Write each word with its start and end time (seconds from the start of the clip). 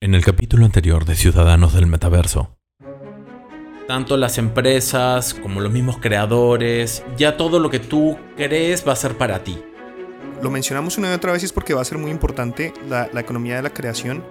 En 0.00 0.14
el 0.14 0.24
capítulo 0.24 0.64
anterior 0.64 1.04
de 1.04 1.16
Ciudadanos 1.16 1.74
del 1.74 1.88
Metaverso, 1.88 2.56
tanto 3.88 4.16
las 4.16 4.38
empresas 4.38 5.34
como 5.34 5.60
los 5.60 5.72
mismos 5.72 5.98
creadores, 5.98 7.02
ya 7.16 7.36
todo 7.36 7.58
lo 7.58 7.68
que 7.68 7.80
tú 7.80 8.16
crees 8.36 8.86
va 8.86 8.92
a 8.92 8.96
ser 8.96 9.18
para 9.18 9.42
ti. 9.42 9.58
Lo 10.40 10.52
mencionamos 10.52 10.98
una 10.98 11.10
y 11.10 11.14
otra 11.14 11.32
vez 11.32 11.42
es 11.42 11.52
porque 11.52 11.74
va 11.74 11.82
a 11.82 11.84
ser 11.84 11.98
muy 11.98 12.12
importante 12.12 12.72
la, 12.88 13.10
la 13.12 13.20
economía 13.20 13.56
de 13.56 13.62
la 13.62 13.70
creación. 13.70 14.22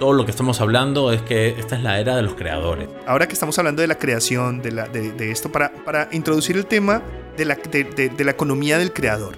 Todo 0.00 0.14
lo 0.14 0.24
que 0.24 0.30
estamos 0.30 0.62
hablando 0.62 1.12
es 1.12 1.20
que 1.20 1.48
esta 1.58 1.76
es 1.76 1.82
la 1.82 2.00
era 2.00 2.16
de 2.16 2.22
los 2.22 2.32
creadores. 2.32 2.88
Ahora 3.06 3.26
que 3.28 3.34
estamos 3.34 3.58
hablando 3.58 3.82
de 3.82 3.88
la 3.88 3.98
creación, 3.98 4.62
de, 4.62 4.72
la, 4.72 4.88
de, 4.88 5.12
de 5.12 5.30
esto, 5.30 5.52
para, 5.52 5.74
para 5.84 6.08
introducir 6.10 6.56
el 6.56 6.64
tema 6.64 7.02
de 7.36 7.44
la, 7.44 7.56
de, 7.56 7.84
de 7.84 8.24
la 8.24 8.30
economía 8.30 8.78
del 8.78 8.94
creador. 8.94 9.36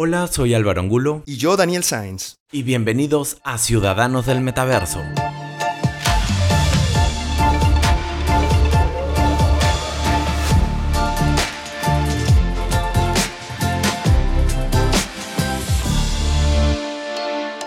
Hola, 0.00 0.28
soy 0.28 0.54
Álvaro 0.54 0.80
Angulo. 0.80 1.24
Y 1.26 1.38
yo, 1.38 1.56
Daniel 1.56 1.82
Sainz. 1.82 2.36
Y 2.52 2.62
bienvenidos 2.62 3.38
a 3.42 3.58
Ciudadanos 3.58 4.26
del 4.26 4.40
Metaverso. 4.40 5.02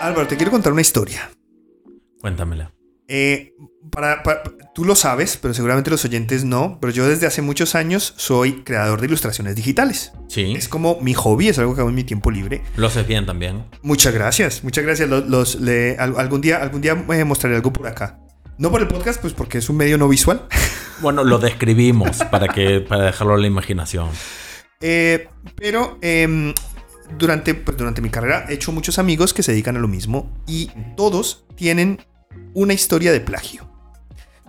Álvaro, 0.00 0.26
te 0.26 0.38
quiero 0.38 0.50
contar 0.50 0.72
una 0.72 0.80
historia. 0.80 1.30
Cuéntamela. 2.18 2.72
Eh, 3.14 3.52
para, 3.90 4.22
para- 4.22 4.42
tú 4.74 4.86
lo 4.86 4.94
sabes, 4.94 5.36
pero 5.36 5.52
seguramente 5.52 5.90
los 5.90 6.02
oyentes 6.06 6.44
no, 6.44 6.78
pero 6.80 6.94
yo 6.94 7.06
desde 7.06 7.26
hace 7.26 7.42
muchos 7.42 7.74
años 7.74 8.14
soy 8.16 8.62
creador 8.62 9.00
de 9.02 9.06
ilustraciones 9.08 9.54
digitales. 9.54 10.12
Sí, 10.28 10.54
Es 10.56 10.66
como 10.68 10.98
mi 11.02 11.12
hobby, 11.12 11.48
es 11.48 11.58
algo 11.58 11.74
que 11.74 11.80
hago 11.82 11.90
en 11.90 11.96
mi 11.96 12.04
tiempo 12.04 12.30
libre. 12.30 12.62
lo 12.76 12.86
haces 12.86 13.06
bien 13.06 13.26
también. 13.26 13.66
Muchas 13.82 14.14
gracias, 14.14 14.64
muchas 14.64 14.84
gracias. 14.84 15.10
Los, 15.10 15.28
los- 15.28 15.56
le- 15.60 15.98
al- 15.98 16.18
algún 16.18 16.40
día, 16.40 16.56
algún 16.62 16.80
día 16.80 17.04
eh, 17.12 17.24
mostraré 17.24 17.56
algo 17.56 17.70
por 17.70 17.86
acá. 17.86 18.18
No 18.56 18.70
por 18.70 18.80
el 18.80 18.88
podcast, 18.88 19.20
pues 19.20 19.34
porque 19.34 19.58
es 19.58 19.68
un 19.68 19.76
medio 19.76 19.98
no 19.98 20.08
visual. 20.08 20.46
Bueno, 21.02 21.24
lo 21.24 21.40
describimos 21.40 22.18
para, 22.30 22.46
que, 22.46 22.78
para 22.80 23.06
dejarlo 23.06 23.34
a 23.34 23.38
la 23.38 23.48
imaginación. 23.48 24.08
Eh, 24.80 25.26
pero 25.56 25.98
em, 26.00 26.54
durante, 27.18 27.54
pues, 27.54 27.76
durante 27.76 28.00
mi 28.00 28.08
carrera 28.08 28.46
he 28.48 28.54
hecho 28.54 28.70
muchos 28.70 29.00
amigos 29.00 29.34
que 29.34 29.42
se 29.42 29.50
dedican 29.50 29.76
a 29.76 29.80
lo 29.80 29.88
mismo 29.88 30.32
y 30.46 30.70
todos 30.96 31.44
tienen 31.56 31.98
una 32.54 32.74
historia 32.74 33.12
de 33.12 33.20
plagio. 33.20 33.68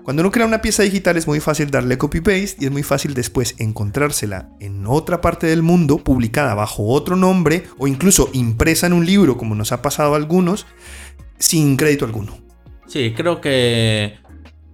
Cuando 0.04 0.22
uno 0.22 0.32
crea 0.32 0.46
una 0.46 0.62
pieza 0.62 0.84
digital 0.84 1.16
es 1.16 1.28
muy 1.28 1.40
fácil 1.40 1.72
darle 1.72 1.98
copy-paste 1.98 2.58
y 2.60 2.66
es 2.66 2.72
muy 2.72 2.84
fácil 2.84 3.14
después 3.14 3.56
encontrársela 3.60 4.50
en 4.60 4.86
otra 4.86 5.22
parte 5.22 5.48
del 5.48 5.64
mundo, 5.64 5.98
publicada 5.98 6.56
bajo 6.56 6.88
otro 6.88 7.16
nombre 7.16 7.64
o 7.78 7.88
incluso 7.88 8.30
impresa 8.34 8.88
en 8.88 8.94
un 8.94 9.06
libro, 9.06 9.38
como 9.38 9.56
nos 9.56 9.72
ha 9.72 9.82
pasado 9.82 10.14
a 10.14 10.18
algunos, 10.18 10.66
sin 11.40 11.78
crédito 11.78 12.04
alguno. 12.04 12.38
Sí, 12.86 13.14
creo 13.16 13.40
que 13.40 14.18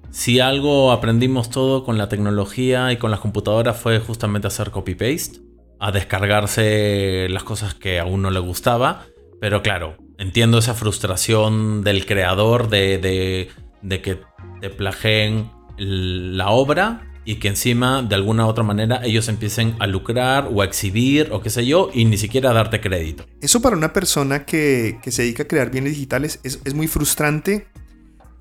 si 0.09 0.39
algo 0.39 0.91
aprendimos 0.91 1.51
todo 1.51 1.83
con 1.83 1.99
la 1.99 2.09
tecnología 2.09 2.91
y 2.91 2.97
con 2.97 3.11
las 3.11 3.19
computadoras 3.19 3.79
fue 3.79 3.99
justamente 3.99 4.47
hacer 4.47 4.71
copy-paste, 4.71 5.41
a 5.79 5.91
descargarse 5.91 7.27
las 7.29 7.43
cosas 7.43 7.75
que 7.75 7.99
a 7.99 8.05
uno 8.05 8.31
le 8.31 8.39
gustaba. 8.39 9.05
Pero 9.39 9.61
claro, 9.61 9.95
entiendo 10.19 10.57
esa 10.59 10.75
frustración 10.75 11.83
del 11.83 12.05
creador 12.05 12.69
de, 12.69 13.49
de- 13.81 14.01
que 14.01 14.19
te 14.61 14.69
plageen 14.69 15.49
la 15.77 16.49
obra 16.49 17.09
y 17.23 17.35
que 17.35 17.47
encima 17.47 18.01
de 18.01 18.15
alguna 18.15 18.45
u 18.45 18.49
otra 18.49 18.63
manera 18.63 19.01
ellos 19.03 19.29
empiecen 19.29 19.75
a 19.79 19.87
lucrar 19.87 20.49
o 20.53 20.61
a 20.61 20.65
exhibir 20.65 21.29
o 21.31 21.41
qué 21.41 21.49
sé 21.49 21.65
yo 21.65 21.89
y 21.93 22.05
ni 22.05 22.17
siquiera 22.17 22.51
darte 22.51 22.81
crédito. 22.81 23.25
Eso 23.41 23.61
para 23.61 23.77
una 23.77 23.93
persona 23.93 24.45
que, 24.45 24.99
se 25.07 25.21
dedica 25.21 25.43
a 25.43 25.47
crear 25.47 25.71
bienes 25.71 25.93
digitales 25.93 26.39
es, 26.43 26.59
es 26.65 26.73
muy 26.73 26.87
frustrante 26.87 27.67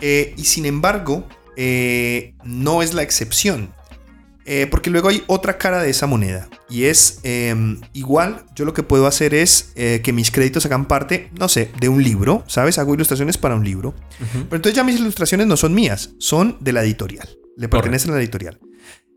eh, 0.01 0.35
y 0.37 0.45
sin 0.45 0.67
embargo 0.67 1.29
eh, 1.57 2.35
no 2.45 2.83
es 2.83 2.95
la 2.95 3.03
excepción. 3.03 3.73
Eh, 4.51 4.67
porque 4.67 4.89
luego 4.89 5.11
hay 5.11 5.23
otra 5.27 5.59
cara 5.59 5.83
de 5.83 5.91
esa 5.91 6.07
moneda 6.07 6.49
y 6.71 6.85
es 6.85 7.21
em, 7.23 7.83
igual 7.93 8.47
yo 8.55 8.65
lo 8.65 8.73
que 8.73 8.83
puedo 8.83 9.07
hacer 9.07 9.35
es 9.35 9.73
eh, 9.77 10.01
que 10.03 10.15
mis 10.15 10.31
créditos 10.31 10.65
hagan 10.65 10.89
parte, 10.89 11.29
no 11.39 11.51
sé, 11.51 11.71
de 11.79 11.91
un 11.91 12.03
libro, 12.03 12.45
¿sabes? 12.47 12.79
Hago 12.79 12.95
ilustraciones 12.95 13.37
para 13.37 13.57
un 13.57 13.63
libro. 13.63 13.95
Pero 14.19 14.57
entonces 14.57 14.73
ya 14.73 14.85
mis 14.85 14.99
ilustraciones 14.99 15.47
no 15.47 15.59
son 15.59 15.75
mías, 15.75 16.15
son 16.19 16.57
de 16.61 16.73
la 16.73 16.83
editorial, 16.83 17.29
le 17.59 17.69
pertenecen 17.69 18.13
a 18.13 18.15
la 18.15 18.21
editorial. 18.21 18.59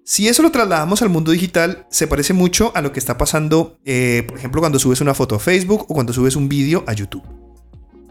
Si 0.03 0.27
eso 0.27 0.43
lo 0.43 0.51
trasladamos 0.51 1.01
al 1.01 1.07
mundo 1.07 1.31
digital, 1.31 1.87
se 1.89 2.07
parece 2.07 2.33
mucho 2.33 2.73
a 2.75 2.81
lo 2.81 2.91
que 2.91 2.99
está 2.99 3.17
pasando, 3.17 3.79
eh, 3.85 4.25
por 4.27 4.37
ejemplo, 4.37 4.59
cuando 4.59 4.79
subes 4.79 4.99
una 4.99 5.13
foto 5.13 5.35
a 5.35 5.39
Facebook 5.39 5.85
o 5.87 5.93
cuando 5.93 6.11
subes 6.11 6.35
un 6.35 6.49
vídeo 6.49 6.83
a 6.87 6.93
YouTube. 6.93 7.23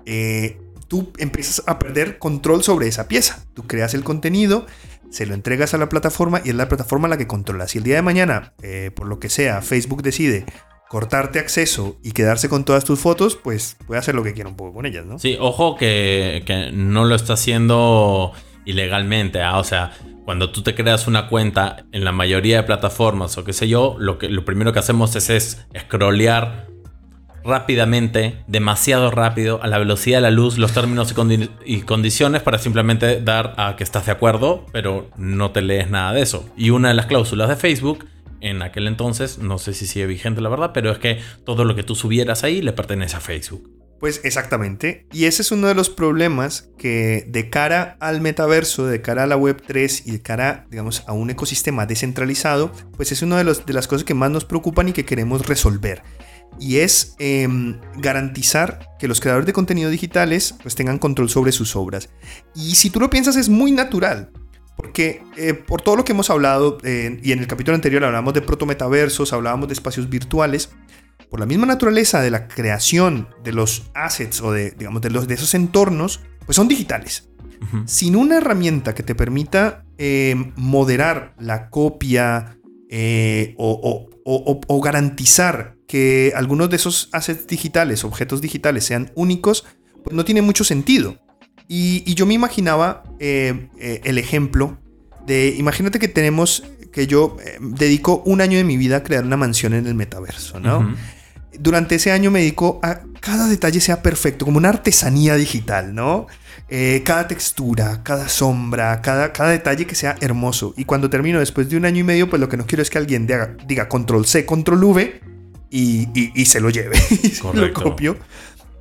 Eh, 0.06 0.58
tú 0.88 1.12
empiezas 1.18 1.62
a 1.66 1.78
perder 1.78 2.18
control 2.18 2.64
sobre 2.64 2.88
esa 2.88 3.06
pieza. 3.06 3.44
Tú 3.54 3.66
creas 3.66 3.92
el 3.92 4.04
contenido, 4.04 4.66
se 5.10 5.26
lo 5.26 5.34
entregas 5.34 5.74
a 5.74 5.78
la 5.78 5.88
plataforma 5.88 6.40
y 6.44 6.50
es 6.50 6.54
la 6.54 6.68
plataforma 6.68 7.08
la 7.08 7.18
que 7.18 7.26
controla. 7.26 7.68
Si 7.68 7.78
el 7.78 7.84
día 7.84 7.96
de 7.96 8.02
mañana, 8.02 8.54
eh, 8.62 8.90
por 8.94 9.06
lo 9.06 9.18
que 9.18 9.28
sea, 9.28 9.60
Facebook 9.62 10.02
decide 10.02 10.46
cortarte 10.88 11.38
acceso 11.38 11.98
y 12.02 12.12
quedarse 12.12 12.48
con 12.48 12.64
todas 12.64 12.84
tus 12.84 12.98
fotos, 12.98 13.36
pues 13.36 13.76
puede 13.86 14.00
hacer 14.00 14.14
lo 14.14 14.24
que 14.24 14.32
quiera 14.32 14.48
un 14.48 14.56
poco 14.56 14.74
con 14.74 14.86
ellas, 14.86 15.06
¿no? 15.06 15.18
Sí, 15.18 15.36
ojo 15.38 15.76
que, 15.76 16.70
no 16.72 17.04
lo 17.04 17.14
está 17.14 17.34
haciendo 17.34 18.32
ilegalmente. 18.64 19.40
¿ah? 19.40 19.58
O 19.58 19.64
sea, 19.64 19.92
cuando 20.24 20.50
tú 20.50 20.62
te 20.62 20.74
creas 20.74 21.06
una 21.06 21.28
cuenta 21.28 21.84
en 21.92 22.04
la 22.04 22.12
mayoría 22.12 22.56
de 22.56 22.62
plataformas 22.64 23.38
o 23.38 23.44
qué 23.44 23.52
sé 23.52 23.68
yo, 23.68 23.96
lo, 23.98 24.18
que, 24.18 24.28
primero 24.40 24.72
que 24.72 24.80
hacemos 24.80 25.14
es, 25.16 25.30
es 25.30 25.66
scrollear 25.78 26.66
rápidamente, 27.44 28.36
demasiado 28.46 29.10
rápido, 29.10 29.62
a 29.62 29.66
la 29.66 29.78
velocidad 29.78 30.18
de 30.18 30.22
la 30.22 30.30
luz, 30.30 30.58
los 30.58 30.72
términos 30.72 31.10
y, 31.12 31.14
condi- 31.14 31.50
y 31.64 31.80
condiciones 31.82 32.42
para 32.42 32.58
simplemente 32.58 33.20
dar 33.20 33.54
a 33.56 33.76
que 33.76 33.84
estás 33.84 34.06
de 34.06 34.12
acuerdo, 34.12 34.66
pero 34.72 35.10
no 35.16 35.50
te 35.50 35.62
lees 35.62 35.90
nada 35.90 36.12
de 36.12 36.22
eso. 36.22 36.48
Y 36.56 36.70
una 36.70 36.88
de 36.88 36.94
las 36.94 37.06
cláusulas 37.06 37.48
de 37.48 37.56
Facebook 37.56 38.06
en 38.40 38.62
aquel 38.62 38.86
entonces, 38.86 39.38
no 39.38 39.58
sé 39.58 39.74
si 39.74 39.86
sigue 39.86 40.06
vigente 40.06 40.40
la 40.40 40.48
verdad, 40.48 40.70
pero 40.72 40.90
es 40.90 40.98
que 40.98 41.18
todo 41.44 41.64
lo 41.64 41.74
que 41.74 41.82
tú 41.82 41.94
subieras 41.94 42.42
ahí 42.44 42.62
le 42.62 42.72
pertenece 42.72 43.16
a 43.16 43.20
Facebook. 43.20 43.68
Pues 44.00 44.22
exactamente. 44.24 45.06
Y 45.12 45.26
ese 45.26 45.42
es 45.42 45.52
uno 45.52 45.66
de 45.66 45.74
los 45.74 45.90
problemas 45.90 46.70
que 46.78 47.26
de 47.28 47.50
cara 47.50 47.98
al 48.00 48.22
metaverso, 48.22 48.86
de 48.86 49.02
cara 49.02 49.24
a 49.24 49.26
la 49.26 49.36
web 49.36 49.62
3 49.66 50.06
y 50.06 50.12
de 50.12 50.22
cara, 50.22 50.66
digamos, 50.70 51.04
a 51.06 51.12
un 51.12 51.28
ecosistema 51.28 51.84
descentralizado, 51.84 52.72
pues 52.96 53.12
es 53.12 53.20
una 53.20 53.36
de, 53.36 53.44
los- 53.44 53.66
de 53.66 53.74
las 53.74 53.86
cosas 53.88 54.04
que 54.04 54.14
más 54.14 54.30
nos 54.30 54.46
preocupan 54.46 54.88
y 54.88 54.92
que 54.94 55.04
queremos 55.04 55.46
resolver. 55.46 56.02
Y 56.60 56.76
es 56.78 57.16
em, 57.18 57.80
garantizar 57.96 58.86
que 58.98 59.08
los 59.08 59.20
creadores 59.20 59.46
de 59.46 59.52
contenido 59.54 59.88
digitales 59.90 60.54
pues 60.62 60.74
tengan 60.74 60.98
control 60.98 61.30
sobre 61.30 61.52
sus 61.52 61.74
obras. 61.74 62.10
Y 62.54 62.74
si 62.74 62.90
tú 62.90 63.00
lo 63.00 63.08
piensas 63.10 63.36
es 63.36 63.48
muy 63.48 63.72
natural. 63.72 64.30
Porque 64.76 65.22
eh, 65.36 65.52
por 65.54 65.82
todo 65.82 65.96
lo 65.96 66.04
que 66.04 66.12
hemos 66.12 66.30
hablado, 66.30 66.78
eh, 66.84 67.18
y 67.22 67.32
en 67.32 67.38
el 67.40 67.46
capítulo 67.46 67.74
anterior 67.74 68.02
hablamos 68.04 68.32
de 68.34 68.40
protometaversos, 68.42 69.32
hablábamos 69.32 69.68
de 69.68 69.74
espacios 69.74 70.08
virtuales, 70.08 70.70
por 71.30 71.38
la 71.40 71.46
misma 71.46 71.66
naturaleza 71.66 72.20
de 72.22 72.30
la 72.30 72.48
creación 72.48 73.28
de 73.44 73.52
los 73.52 73.90
assets 73.94 74.40
o 74.42 74.52
de, 74.52 74.70
digamos, 74.72 75.00
de, 75.02 75.10
los, 75.10 75.28
de 75.28 75.34
esos 75.34 75.54
entornos, 75.54 76.20
pues 76.46 76.56
son 76.56 76.66
digitales. 76.68 77.28
Sin 77.84 78.16
una 78.16 78.38
herramienta 78.38 78.94
que 78.94 79.02
te 79.02 79.14
permita 79.14 79.84
eh, 79.98 80.34
moderar 80.56 81.34
la 81.38 81.68
copia 81.68 82.56
eh, 82.88 83.54
o- 83.58 84.08
o- 84.24 84.50
o- 84.50 84.60
o 84.66 84.80
garantizar 84.80 85.76
que 85.90 86.32
algunos 86.36 86.70
de 86.70 86.76
esos 86.76 87.08
assets 87.10 87.48
digitales, 87.48 88.04
objetos 88.04 88.40
digitales, 88.40 88.84
sean 88.84 89.10
únicos, 89.16 89.64
pues 90.04 90.14
no 90.14 90.24
tiene 90.24 90.40
mucho 90.40 90.62
sentido. 90.62 91.18
Y, 91.66 92.04
y 92.06 92.14
yo 92.14 92.26
me 92.26 92.34
imaginaba 92.34 93.02
eh, 93.18 93.70
eh, 93.76 94.00
el 94.04 94.16
ejemplo 94.16 94.78
de, 95.26 95.52
imagínate 95.58 95.98
que 95.98 96.06
tenemos, 96.06 96.62
que 96.92 97.08
yo 97.08 97.38
eh, 97.44 97.58
dedico 97.60 98.22
un 98.24 98.40
año 98.40 98.56
de 98.56 98.62
mi 98.62 98.76
vida 98.76 98.98
a 98.98 99.02
crear 99.02 99.24
una 99.24 99.36
mansión 99.36 99.74
en 99.74 99.88
el 99.88 99.96
metaverso, 99.96 100.60
¿no? 100.60 100.94
Durante 101.58 101.96
ese 101.96 102.12
año 102.12 102.30
me 102.30 102.38
dedico 102.38 102.78
a 102.84 103.00
cada 103.18 103.48
detalle 103.48 103.80
sea 103.80 104.00
perfecto, 104.00 104.44
como 104.44 104.58
una 104.58 104.68
artesanía 104.68 105.34
digital, 105.34 105.92
¿no? 105.92 106.28
Eh, 106.68 107.02
cada 107.04 107.26
textura, 107.26 108.04
cada 108.04 108.28
sombra, 108.28 109.02
cada, 109.02 109.32
cada 109.32 109.50
detalle 109.50 109.88
que 109.88 109.96
sea 109.96 110.14
hermoso. 110.20 110.72
Y 110.76 110.84
cuando 110.84 111.10
termino 111.10 111.40
después 111.40 111.68
de 111.68 111.76
un 111.76 111.84
año 111.84 111.98
y 111.98 112.04
medio, 112.04 112.30
pues 112.30 112.38
lo 112.38 112.48
que 112.48 112.56
no 112.56 112.64
quiero 112.64 112.82
es 112.82 112.90
que 112.90 112.98
alguien 112.98 113.26
diga, 113.26 113.56
diga 113.66 113.88
control 113.88 114.24
C, 114.24 114.46
control 114.46 114.84
V 114.84 115.29
y, 115.70 116.08
y- 116.14 116.32
y 116.34 116.44
se 116.46 116.60
lo 116.60 116.68
lleve. 116.70 116.96
y 117.22 117.28
lo 117.56 117.72
copio. 117.72 118.18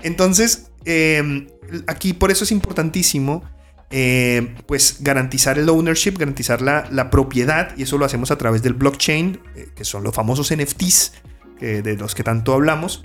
Entonces, 0.01 0.71
eh, 0.86 1.47
aquí 1.88 2.13
por 2.13 2.31
eso 2.31 2.44
es 2.44 2.51
importantísimo. 2.51 3.44
eh, 3.91 4.56
pues 4.68 4.97
garantizar 5.00 5.57
el 5.57 5.68
ownership, 5.69 6.12
garantizar 6.18 6.62
la, 6.62 6.88
la 6.91 7.09
propiedad, 7.09 7.75
y 7.77 7.83
eso 7.83 7.97
lo 7.97 8.06
hacemos 8.06 8.30
a 8.31 8.38
través 8.38 8.62
del 8.62 8.74
blockchain, 8.75 9.39
eh, 9.56 9.69
que 9.75 9.83
son 9.83 10.03
los 10.03 10.13
famosos 10.13 10.53
NFTs, 10.56 11.13
de 11.59 11.97
los 11.97 12.13
que 12.15 12.24
tanto 12.24 12.53
hablamos. 12.53 13.03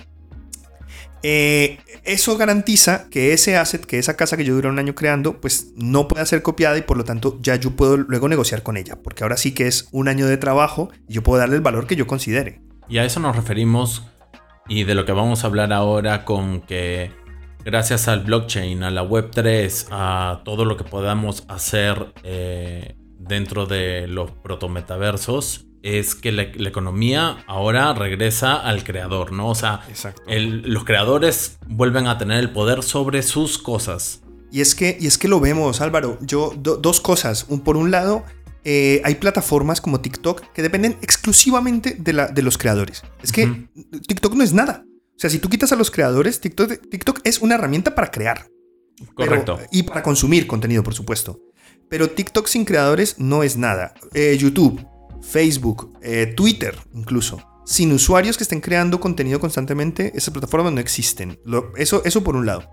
Eh, 1.23 1.79
eso 2.05 2.37
garantiza 2.37 3.09
que 3.11 3.33
ese 3.33 3.57
asset, 3.57 3.85
que 3.87 3.99
esa 3.99 4.15
casa 4.15 4.37
que 4.37 4.45
yo 4.45 4.55
duré 4.55 4.69
un 4.69 4.79
año 4.79 4.95
creando, 4.95 5.41
pues 5.41 5.69
no 5.75 6.07
pueda 6.07 6.27
ser 6.27 6.43
copiada 6.43 6.77
y 6.77 6.83
por 6.83 6.99
lo 6.99 7.05
tanto 7.05 7.39
ya 7.41 7.57
yo 7.57 7.71
puedo 7.71 7.97
luego 7.97 8.29
negociar 8.29 8.63
con 8.63 8.77
ella, 8.77 8.97
porque 9.03 9.23
ahora 9.25 9.39
sí 9.39 9.53
que 9.53 9.67
es 9.67 9.89
un 9.91 10.09
año 10.09 10.27
de 10.27 10.37
trabajo 10.37 10.91
y 11.09 11.15
yo 11.15 11.23
puedo 11.23 11.39
darle 11.41 11.57
el 11.57 11.63
valor 11.63 11.87
que 11.87 11.97
yo 11.97 12.07
considere. 12.07 12.61
Y 12.89 12.99
a 12.99 13.05
eso 13.05 13.21
nos 13.21 13.35
referimos 13.37 14.03
y 14.69 14.85
de 14.85 14.95
lo 14.95 15.05
que 15.05 15.13
vamos 15.13 15.45
a 15.45 15.47
hablar 15.47 15.73
ahora 15.73 16.25
con 16.25 16.61
que 16.61 17.13
gracias 17.65 18.09
al 18.09 18.21
blockchain, 18.21 18.83
a 18.83 18.91
la 18.91 19.03
Web3, 19.03 19.89
a 19.91 20.43
todo 20.45 20.65
lo 20.65 20.77
que 20.77 20.85
podamos 20.85 21.45
hacer 21.49 22.13
eh, 22.23 22.97
dentro 23.19 23.67
de 23.67 24.07
los 24.07 24.31
protometaversos, 24.31 25.67
es 25.83 26.15
que 26.15 26.33
la, 26.33 26.43
economía 26.43 27.45
ahora 27.47 27.93
regresa 27.93 28.57
al 28.57 28.85
creador, 28.85 29.33
¿no? 29.33 29.49
O 29.51 29.55
sea, 29.55 29.81
los 30.27 30.85
creadores 30.85 31.59
vuelven 31.67 32.07
a 32.07 32.17
tener 32.17 32.39
el 32.39 32.51
poder 32.51 32.83
sobre 32.83 33.23
sus 33.23 33.59
cosas. 33.59 34.23
Y 34.51 34.61
es 34.61 34.75
que, 34.75 34.97
y 34.99 35.07
es 35.07 35.19
que 35.19 35.29
lo 35.29 35.41
vemos, 35.41 35.81
Álvaro. 35.81 36.17
Yo, 36.23 36.53
dos 36.57 37.01
cosas. 37.01 37.47
Un, 37.49 37.61
por 37.61 37.77
un 37.77 37.91
lado, 37.91 38.25
eh, 38.65 39.03
hay 39.05 39.17
plataformas 39.17 39.81
como 39.81 40.01
TikTok 40.01 40.53
que 40.53 40.63
dependen 40.63 40.97
exclusivamente 41.03 41.97
de, 41.99 42.13
la, 42.13 42.29
de 42.29 42.43
los 42.43 42.57
creadores. 42.57 43.03
Es 43.23 43.31
que 43.31 43.69
TikTok 44.07 44.35
no 44.35 44.43
es 44.43 44.53
nada. 44.53 44.85
O 44.87 45.19
sea, 45.19 45.31
si 45.31 45.39
tú 45.39 45.49
quitas 45.49 45.73
a 45.73 45.77
los 45.77 45.91
creadores, 45.91 46.41
TikTok, 46.41 46.89
TikTok 46.91 47.21
es 47.25 47.41
una 47.41 47.55
herramienta 47.55 47.95
para 47.95 48.11
crear. 48.11 48.49
Correcto. 49.15 49.59
y 49.73 49.83
para 49.83 50.03
consumir 50.03 50.47
contenido, 50.47 50.83
por 50.83 50.95
supuesto. 50.95 51.41
Pero 51.89 52.11
TikTok 52.11 52.47
sin 52.47 52.65
creadores 52.65 53.19
no 53.19 53.43
es 53.43 53.57
nada. 53.57 53.95
Eh, 54.15 54.37
YouTube, 54.39 54.87
Facebook, 55.21 55.93
eh, 56.01 56.33
Twitter 56.35 56.77
incluso. 56.95 57.41
Sin 57.67 57.93
usuarios 57.93 58.37
que 58.37 58.45
estén 58.45 58.61
creando 58.61 59.01
contenido 59.01 59.41
constantemente, 59.41 60.13
esas 60.15 60.33
plataformas 60.33 60.73
no 60.73 60.81
existen. 60.81 61.39
eso, 61.77 62.03
eso 62.05 62.23
por 62.23 62.37
un 62.37 62.47
lado. 62.47 62.69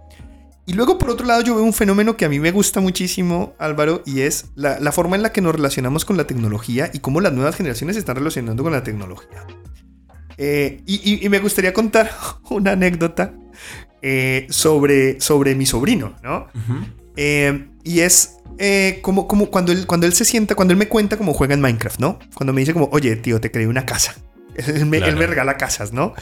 Y 0.66 0.74
luego, 0.74 0.98
por 0.98 1.10
otro 1.10 1.26
lado, 1.26 1.42
yo 1.42 1.56
veo 1.56 1.64
un 1.64 1.74
fenómeno 1.74 2.16
que 2.16 2.26
a 2.26 2.30
mí 2.30 2.40
me 2.40 2.52
gusta 2.52 2.82
muchísimo, 2.82 3.56
Álvaro, 3.58 4.04
y 4.06 4.22
es 4.22 4.52
la, 4.56 4.92
forma 4.92 5.16
en 5.16 5.24
la 5.24 5.32
que 5.32 5.42
nos 5.42 5.56
relacionamos 5.56 6.06
con 6.06 6.18
la 6.18 6.28
tecnología 6.28 6.90
y 6.94 7.00
cómo 7.00 7.20
las 7.20 7.34
nuevas 7.34 7.56
generaciones 7.56 7.96
se 7.96 8.00
están 8.00 8.16
relacionando 8.16 8.62
con 8.64 8.72
la 8.72 8.84
tecnología. 8.84 9.46
Eh, 10.38 10.82
y, 10.86 11.28
me 11.30 11.40
gustaría 11.40 11.74
contar 11.74 12.12
una 12.50 12.72
anécdota 12.72 13.34
eh, 14.02 14.48
sobre, 14.50 15.20
sobre 15.20 15.56
mi 15.56 15.66
sobrino, 15.66 16.16
¿no? 16.24 16.48
Eh, 17.16 17.68
y 17.84 18.00
es 18.02 18.38
como, 19.02 19.28
como 19.28 19.48
cuando, 19.48 19.72
él, 19.72 19.88
cuando 19.88 20.06
él 20.06 20.14
se 20.14 20.26
sienta, 20.26 20.54
cuando 20.54 20.74
él 20.74 20.78
me 20.78 20.88
cuenta 20.88 21.18
cómo 21.18 21.34
juega 21.34 21.56
en 21.56 21.62
Minecraft, 21.62 22.00
¿no? 22.00 22.20
Cuando 22.36 22.54
me 22.54 22.62
dice 22.62 22.74
como, 22.74 22.88
oye, 22.92 23.16
tío, 23.16 23.42
te 23.42 23.50
creé 23.50 23.66
una 23.66 23.86
casa. 23.86 24.16
Él 24.68 24.86
me, 24.86 24.98
él 24.98 25.16
me, 25.16 25.28
regala 25.28 25.58
casas, 25.58 25.94
¿no? 25.94 26.14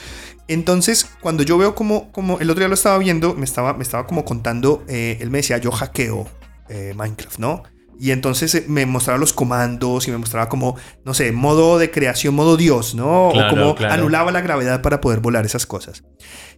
Entonces, 0.47 1.09
cuando 1.21 1.43
yo 1.43 1.57
veo 1.57 1.75
como, 1.75 2.11
como 2.11 2.39
el 2.39 2.49
otro 2.49 2.61
día 2.61 2.67
lo 2.67 2.73
estaba 2.73 2.97
viendo, 2.97 3.35
me 3.35 3.45
estaba, 3.45 3.73
me 3.73 3.83
estaba 3.83 4.07
como 4.07 4.25
contando, 4.25 4.83
eh, 4.87 5.17
él 5.19 5.29
me 5.29 5.39
decía, 5.39 5.57
yo 5.57 5.71
hackeo 5.71 6.27
eh, 6.69 6.93
Minecraft, 6.95 7.39
¿no? 7.39 7.63
Y 7.99 8.11
entonces 8.11 8.55
eh, 8.55 8.65
me 8.67 8.85
mostraba 8.85 9.19
los 9.19 9.33
comandos 9.33 10.07
y 10.07 10.11
me 10.11 10.17
mostraba 10.17 10.47
como, 10.47 10.77
no 11.03 11.13
sé, 11.13 11.33
modo 11.33 11.77
de 11.77 11.91
creación, 11.91 12.33
modo 12.33 12.55
Dios, 12.55 12.95
¿no? 12.95 13.27
o 13.27 13.49
como 13.49 13.75
anulaba 13.89 14.31
la 14.31 14.39
gravedad 14.39 14.81
para 14.81 15.01
poder 15.01 15.19
volar 15.19 15.45
esas 15.45 15.65
cosas. 15.65 16.03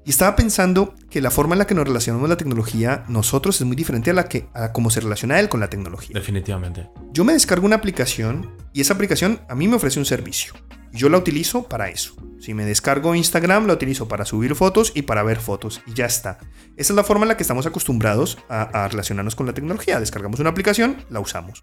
Y 0.05 0.11
estaba 0.11 0.35
pensando 0.35 0.93
que 1.09 1.19
la 1.19 1.31
forma 1.31 1.55
en 1.55 1.59
la 1.59 1.67
que 1.67 1.73
nos 1.73 1.85
relacionamos 1.85 2.29
la 2.29 2.37
tecnología, 2.37 3.03
nosotros, 3.07 3.59
es 3.59 3.65
muy 3.65 3.75
diferente 3.75 4.11
a 4.11 4.13
la 4.13 4.25
que 4.25 4.49
a 4.53 4.71
cómo 4.71 4.91
se 4.91 4.99
relaciona 4.99 5.39
él 5.39 5.49
con 5.49 5.59
la 5.59 5.69
tecnología. 5.69 6.13
Definitivamente. 6.13 6.89
Yo 7.11 7.23
me 7.23 7.33
descargo 7.33 7.65
una 7.65 7.77
aplicación 7.77 8.55
y 8.71 8.81
esa 8.81 8.93
aplicación 8.93 9.41
a 9.49 9.55
mí 9.55 9.67
me 9.67 9.75
ofrece 9.75 9.97
un 9.97 10.05
servicio. 10.05 10.53
Yo 10.93 11.09
la 11.09 11.17
utilizo 11.17 11.63
para 11.63 11.89
eso. 11.89 12.15
Si 12.39 12.53
me 12.53 12.65
descargo 12.65 13.15
Instagram, 13.15 13.67
la 13.67 13.73
utilizo 13.73 14.07
para 14.07 14.25
subir 14.25 14.55
fotos 14.55 14.91
y 14.95 15.03
para 15.03 15.23
ver 15.23 15.39
fotos. 15.39 15.81
Y 15.85 15.93
ya 15.93 16.05
está. 16.05 16.39
Esa 16.75 16.93
es 16.93 16.95
la 16.95 17.03
forma 17.03 17.23
en 17.23 17.29
la 17.29 17.37
que 17.37 17.43
estamos 17.43 17.65
acostumbrados 17.65 18.37
a, 18.49 18.87
relacionarnos 18.89 19.35
con 19.35 19.45
la 19.45 19.53
tecnología. 19.53 19.99
Descargamos 19.99 20.39
una 20.39 20.49
aplicación, 20.49 20.97
la 21.09 21.19
usamos. 21.19 21.61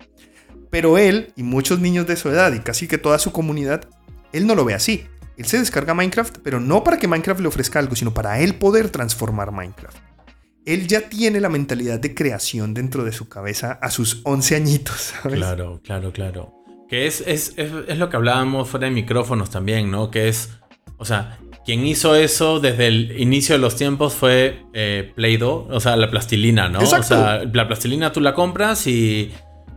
Pero 0.71 0.99
él 0.99 1.33
y 1.37 1.43
muchos 1.43 1.81
niños 1.81 2.07
de 2.07 2.17
su 2.17 2.29
edad 2.29 2.53
y 2.53 2.61
casi 2.61 2.89
que 2.89 2.99
toda 2.99 3.19
su 3.19 3.33
comunidad, 3.33 3.89
él 4.33 4.47
no 4.47 4.55
lo 4.55 4.65
ve 4.65 4.75
así. 4.75 5.07
Él 5.37 5.47
se 5.47 5.59
descarga 5.59 5.95
Minecraft, 5.95 6.39
pero 6.43 6.59
no 6.59 6.83
para 6.83 6.99
que 6.99 7.09
Minecraft 7.09 7.41
le 7.41 7.49
ofrezca 7.49 7.79
algo, 7.79 7.95
sino 7.97 8.15
para 8.15 8.41
él 8.41 8.57
poder 8.57 8.91
transformar 8.91 9.53
Minecraft. 9.53 9.99
Él 10.65 10.87
ya 10.87 11.09
tiene 11.09 11.41
la 11.41 11.49
mentalidad 11.49 11.99
de 11.99 12.15
creación 12.15 12.75
dentro 12.75 13.05
de 13.05 13.13
su 13.13 13.29
cabeza 13.29 13.79
a 13.81 13.91
sus 13.91 14.21
11 14.25 14.57
añitos. 14.57 15.15
Claro, 15.23 15.81
claro, 15.83 16.13
claro. 16.13 16.58
Que 16.89 17.07
es, 17.07 17.23
es, 17.27 17.55
es, 17.57 17.99
lo 17.99 18.09
que 18.09 18.17
hablábamos 18.17 18.69
fuera 18.69 18.87
de 18.87 18.93
micrófonos 18.93 19.51
también, 19.51 19.91
¿no? 19.91 20.11
Que 20.11 20.29
es, 20.29 20.59
o 20.97 21.05
sea, 21.05 21.39
quien 21.65 21.87
hizo 21.87 22.15
eso 22.15 22.61
desde 22.61 22.87
el 22.87 23.21
inicio 23.21 23.55
de 23.55 23.61
los 23.61 23.77
tiempos 23.77 24.15
fue 24.15 24.65
eh, 24.73 25.13
Play-Doh, 25.15 25.69
o 25.71 25.81
sea, 25.81 25.97
la 25.97 26.11
plastilina, 26.11 26.71
¿no? 26.71 26.79
O 26.79 26.87
sea, 26.87 27.45
la 27.45 27.67
plastilina 27.69 28.11
tú 28.11 28.23
la 28.23 28.33
compras 28.33 28.87
y 28.87 29.31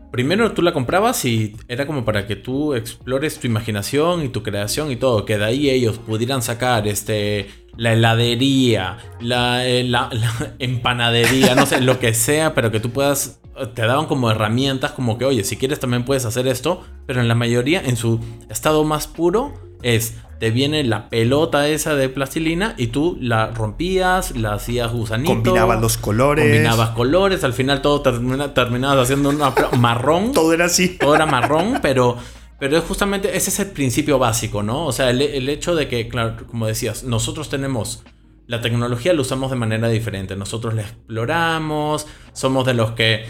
primero 0.10 0.54
tú 0.54 0.62
la 0.62 0.72
comprabas 0.72 1.26
y 1.26 1.56
era 1.68 1.86
como 1.86 2.06
para 2.06 2.28
que 2.28 2.38
tú 2.38 2.76
explores 2.76 3.40
tu 3.40 3.48
imaginación 3.48 4.24
y 4.24 4.30
tu 4.30 4.42
creación 4.42 4.90
y 4.90 4.96
todo, 4.96 5.26
que 5.26 5.38
de 5.38 5.44
ahí 5.44 5.70
ellos 5.70 5.98
pudieran 5.98 6.42
sacar 6.42 6.88
este 6.88 7.50
la 7.76 7.94
heladería, 7.94 8.98
la, 9.20 9.68
eh, 9.68 9.84
la, 9.84 10.10
la 10.14 10.56
empanadería, 10.60 11.56
no 11.56 11.66
sé, 11.66 11.82
lo 11.82 12.00
que 12.00 12.14
sea, 12.14 12.54
pero 12.54 12.72
que 12.72 12.80
tú 12.80 12.92
puedas 12.92 13.41
te 13.74 13.82
daban 13.84 14.06
como 14.06 14.32
herramientas 14.32 14.92
como 14.92 15.18
que, 15.18 15.26
oye, 15.26 15.44
si 15.44 15.58
quieres 15.58 15.80
también 15.80 16.06
puedes 16.06 16.26
hacer 16.26 16.48
esto, 16.48 16.82
pero 17.06 17.22
en 17.22 17.28
la 17.28 17.36
mayoría, 17.36 17.82
en 17.82 17.98
su 17.98 18.20
estado 18.50 18.84
más 18.84 19.08
puro, 19.08 19.54
es, 19.84 20.16
te 20.40 20.52
viene 20.52 20.84
la 20.84 21.10
pelota 21.10 21.68
esa 21.68 21.96
de 21.96 22.10
plastilina 22.10 22.76
y 22.78 22.88
tú 22.88 23.18
la 23.20 23.48
rompías, 23.48 24.36
la 24.36 24.54
hacías 24.54 24.92
gusanito. 24.92 25.34
Combinabas 25.34 25.82
los 25.82 25.98
colores. 25.98 26.46
Combinabas 26.46 26.90
colores, 26.92 27.44
al 27.44 27.54
final 27.54 27.82
todo 27.82 28.02
terminabas 28.02 29.04
haciendo 29.04 29.30
un 29.30 29.40
marrón. 29.80 30.32
todo 30.32 30.54
era 30.54 30.66
así. 30.66 30.98
Todo 30.98 31.16
era 31.16 31.26
marrón, 31.26 31.80
pero... 31.82 32.18
Pero 32.60 32.78
es 32.78 32.84
justamente, 32.84 33.36
ese 33.36 33.50
es 33.50 33.60
el 33.60 33.72
principio 33.72 34.20
básico, 34.20 34.62
¿no? 34.62 34.86
O 34.86 34.92
sea, 34.92 35.10
el, 35.10 35.20
el 35.24 35.50
hecho 35.50 35.74
de 35.74 35.88
que, 35.88 36.08
claro, 36.08 36.46
como 36.46 36.68
decías, 36.68 37.04
nosotros 37.04 37.50
tenemos 37.50 38.04
la 38.48 38.62
tecnología 38.62 39.14
la 39.14 39.22
usamos 39.22 39.52
de 39.52 39.58
manera 39.58 39.88
diferente. 39.88 40.36
Nosotros 40.36 40.74
la 40.74 40.82
exploramos, 40.82 42.08
somos 42.34 42.66
de 42.66 42.74
los 42.74 42.92
que 42.92 43.26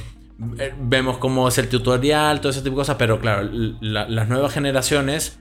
eh, 0.57 0.73
vemos 0.79 1.17
cómo 1.17 1.47
es 1.47 1.57
el 1.57 1.69
tutorial, 1.69 2.41
todo 2.41 2.51
ese 2.51 2.61
tipo 2.61 2.75
de 2.75 2.81
cosas, 2.81 2.95
pero 2.97 3.19
claro, 3.19 3.47
las 3.81 4.27
nuevas 4.27 4.53
generaciones, 4.53 5.39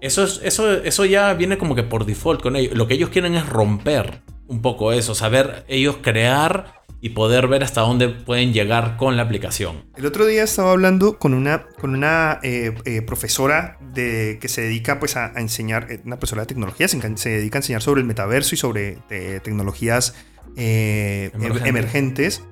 eso, 0.00 0.24
es, 0.24 0.40
eso, 0.44 0.72
eso 0.72 1.04
ya 1.04 1.32
viene 1.34 1.58
como 1.58 1.74
que 1.74 1.82
por 1.82 2.04
default 2.04 2.42
con 2.42 2.56
ellos. 2.56 2.76
Lo 2.76 2.86
que 2.86 2.94
ellos 2.94 3.10
quieren 3.10 3.34
es 3.34 3.46
romper 3.46 4.22
un 4.46 4.62
poco 4.62 4.92
eso, 4.92 5.14
saber 5.14 5.64
ellos 5.68 5.98
crear 6.02 6.77
y 7.00 7.10
poder 7.10 7.46
ver 7.46 7.62
hasta 7.62 7.82
dónde 7.82 8.08
pueden 8.08 8.52
llegar 8.52 8.96
con 8.96 9.16
la 9.16 9.22
aplicación. 9.22 9.84
El 9.96 10.06
otro 10.06 10.26
día 10.26 10.42
estaba 10.42 10.72
hablando 10.72 11.18
con 11.18 11.34
una, 11.34 11.66
con 11.80 11.94
una 11.94 12.40
eh, 12.42 12.74
eh, 12.84 13.02
profesora 13.02 13.78
de, 13.92 14.38
que 14.40 14.48
se 14.48 14.62
dedica 14.62 14.98
pues, 14.98 15.16
a, 15.16 15.32
enseñar, 15.36 15.86
una 16.04 16.18
profesora 16.18 16.42
de 16.42 16.46
tecnología, 16.46 16.88
se, 16.88 17.28
dedica 17.28 17.58
a 17.58 17.60
enseñar 17.60 17.82
sobre 17.82 18.00
el 18.00 18.06
metaverso 18.06 18.54
y 18.54 18.58
sobre 18.58 18.98
tecnologías 19.42 20.14
emergentes. 20.56 22.42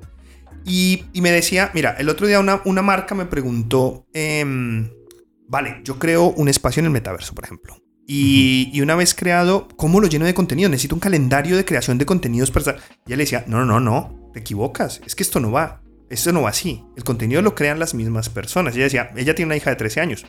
Y, 0.65 1.05
me 1.15 1.31
decía, 1.31 1.71
mira, 1.75 1.95
el 1.99 2.09
otro 2.09 2.27
día 2.27 2.41
una, 2.41 2.61
una 2.65 2.83
marca 2.83 3.15
me 3.15 3.27
preguntó, 3.27 4.05
em, 4.13 4.91
vale, 5.49 5.81
yo 5.85 5.99
creo 5.99 6.31
un 6.31 6.49
espacio 6.49 6.81
en 6.81 6.87
el 6.87 6.91
metaverso, 6.91 7.35
por 7.35 7.45
ejemplo. 7.45 7.86
Y, 8.09 8.81
una 8.81 8.95
vez 8.95 9.15
creado, 9.15 9.67
¿cómo 9.77 10.01
lo 10.01 10.07
lleno 10.07 10.27
de 10.27 10.35
contenido? 10.35 10.69
Necesito 10.69 10.95
un 10.95 11.01
calendario 11.01 11.57
de 11.57 11.65
creación 11.65 11.99
de 11.99 12.07
contenidos. 12.07 12.51
Para... 12.51 12.77
Y 13.07 13.09
ella 13.09 13.17
le 13.17 13.25
decía, 13.25 13.45
no, 13.49 13.65
no, 13.65 13.81
no, 13.81 14.31
te 14.33 14.41
equivocas. 14.41 15.01
Es 15.05 15.17
que 15.17 15.25
esto 15.25 15.41
no 15.41 15.51
va. 15.51 15.81
Esto 16.09 16.33
no 16.33 16.43
va 16.43 16.51
así. 16.51 16.85
El 16.97 17.03
contenido 17.03 17.43
lo 17.43 17.57
crean 17.57 17.81
las 17.81 17.95
mismas 17.95 18.29
personas. 18.29 18.75
ella 18.77 18.85
decía, 18.85 19.11
ella 19.17 19.35
tiene 19.35 19.49
una 19.49 19.57
hija 19.57 19.71
de 19.71 19.77
13 19.77 20.01
años. 20.01 20.27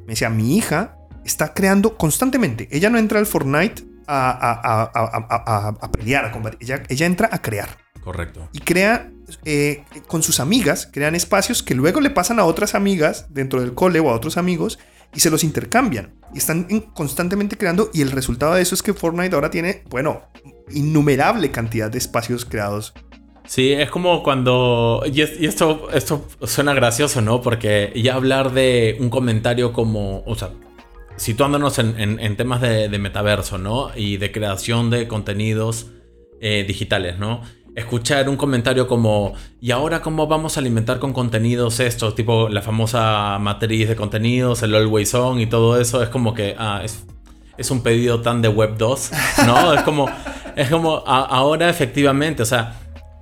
Me 0.00 0.14
decía, 0.14 0.28
mi 0.28 0.56
hija 0.56 0.96
está 1.24 1.54
creando 1.54 1.96
constantemente. 1.96 2.68
Ella 2.72 2.90
no 2.90 2.98
entra 2.98 3.20
al 3.20 3.26
Fortnite 3.26 3.84
a, 4.08 5.78
a, 5.80 5.92
pelear, 5.92 6.24
a 6.24 6.32
combatir. 6.32 6.58
Ella, 6.62 6.82
ella 6.88 7.06
entra 7.06 7.28
a 7.30 7.40
crear. 7.40 7.68
Correcto. 8.00 8.48
Y 8.52 8.58
crea 8.60 9.10
eh, 9.44 9.84
con 10.08 10.24
sus 10.24 10.40
amigas, 10.40 10.88
crean 10.90 11.14
espacios 11.14 11.62
que 11.62 11.76
luego 11.76 12.00
le 12.00 12.10
pasan 12.10 12.40
a 12.40 12.44
otras 12.44 12.74
amigas 12.74 13.26
dentro 13.28 13.60
del 13.60 13.74
cole 13.74 14.00
o 14.00 14.10
a 14.10 14.14
otros 14.14 14.36
amigos 14.36 14.80
y 15.14 15.20
se 15.20 15.30
los 15.30 15.44
intercambian. 15.44 16.14
Y 16.34 16.38
están 16.38 16.64
constantemente 16.94 17.56
creando 17.56 17.90
y 17.92 18.02
el 18.02 18.10
resultado 18.10 18.54
de 18.54 18.62
eso 18.62 18.74
es 18.74 18.82
que 18.82 18.94
Fortnite 18.94 19.34
ahora 19.34 19.50
tiene, 19.50 19.82
bueno, 19.90 20.22
innumerable 20.70 21.50
cantidad 21.50 21.90
de 21.90 21.98
espacios 21.98 22.44
creados. 22.44 22.92
Sí, 23.46 23.72
es 23.72 23.90
como 23.90 24.22
cuando... 24.22 25.02
Y, 25.12 25.22
esto, 25.22 25.88
esto 25.92 26.26
suena 26.44 26.72
gracioso, 26.72 27.20
¿no? 27.20 27.40
Porque 27.40 27.92
ya 27.96 28.14
hablar 28.14 28.52
de 28.52 28.96
un 29.00 29.10
comentario 29.10 29.72
como... 29.72 30.22
O 30.24 30.36
sea, 30.36 30.50
situándonos 31.16 31.78
en, 31.80 32.36
temas 32.36 32.60
de, 32.60 32.88
metaverso, 32.98 33.58
¿no? 33.58 33.90
Y 33.96 34.18
de 34.18 34.30
creación 34.30 34.88
de 34.88 35.08
contenidos 35.08 35.88
eh, 36.40 36.64
digitales, 36.66 37.18
¿no? 37.18 37.42
Escuchar 37.74 38.28
un 38.28 38.36
comentario 38.36 38.86
como, 38.86 39.34
¿y 39.60 39.70
ahora 39.70 40.02
cómo 40.02 40.26
vamos 40.26 40.56
a 40.56 40.60
alimentar 40.60 40.98
con 40.98 41.12
contenidos 41.12 41.80
estos? 41.80 42.14
Tipo 42.14 42.48
la 42.48 42.62
famosa 42.62 43.38
matriz 43.38 43.88
de 43.88 43.96
contenidos, 43.96 44.62
el 44.62 44.74
always 44.74 45.14
on 45.14 45.40
y 45.40 45.46
todo 45.46 45.80
eso, 45.80 46.02
es 46.02 46.08
como 46.08 46.34
que, 46.34 46.54
ah, 46.58 46.82
es, 46.84 47.04
es 47.56 47.70
un 47.70 47.82
pedido 47.82 48.20
tan 48.20 48.42
de 48.42 48.48
Web 48.48 48.76
2, 48.76 49.10
¿no? 49.46 49.72
es 49.74 49.82
como, 49.82 50.08
es 50.56 50.68
como, 50.68 51.02
ahora 51.06 51.68
efectivamente, 51.68 52.42
o 52.42 52.46
sea, 52.46 52.80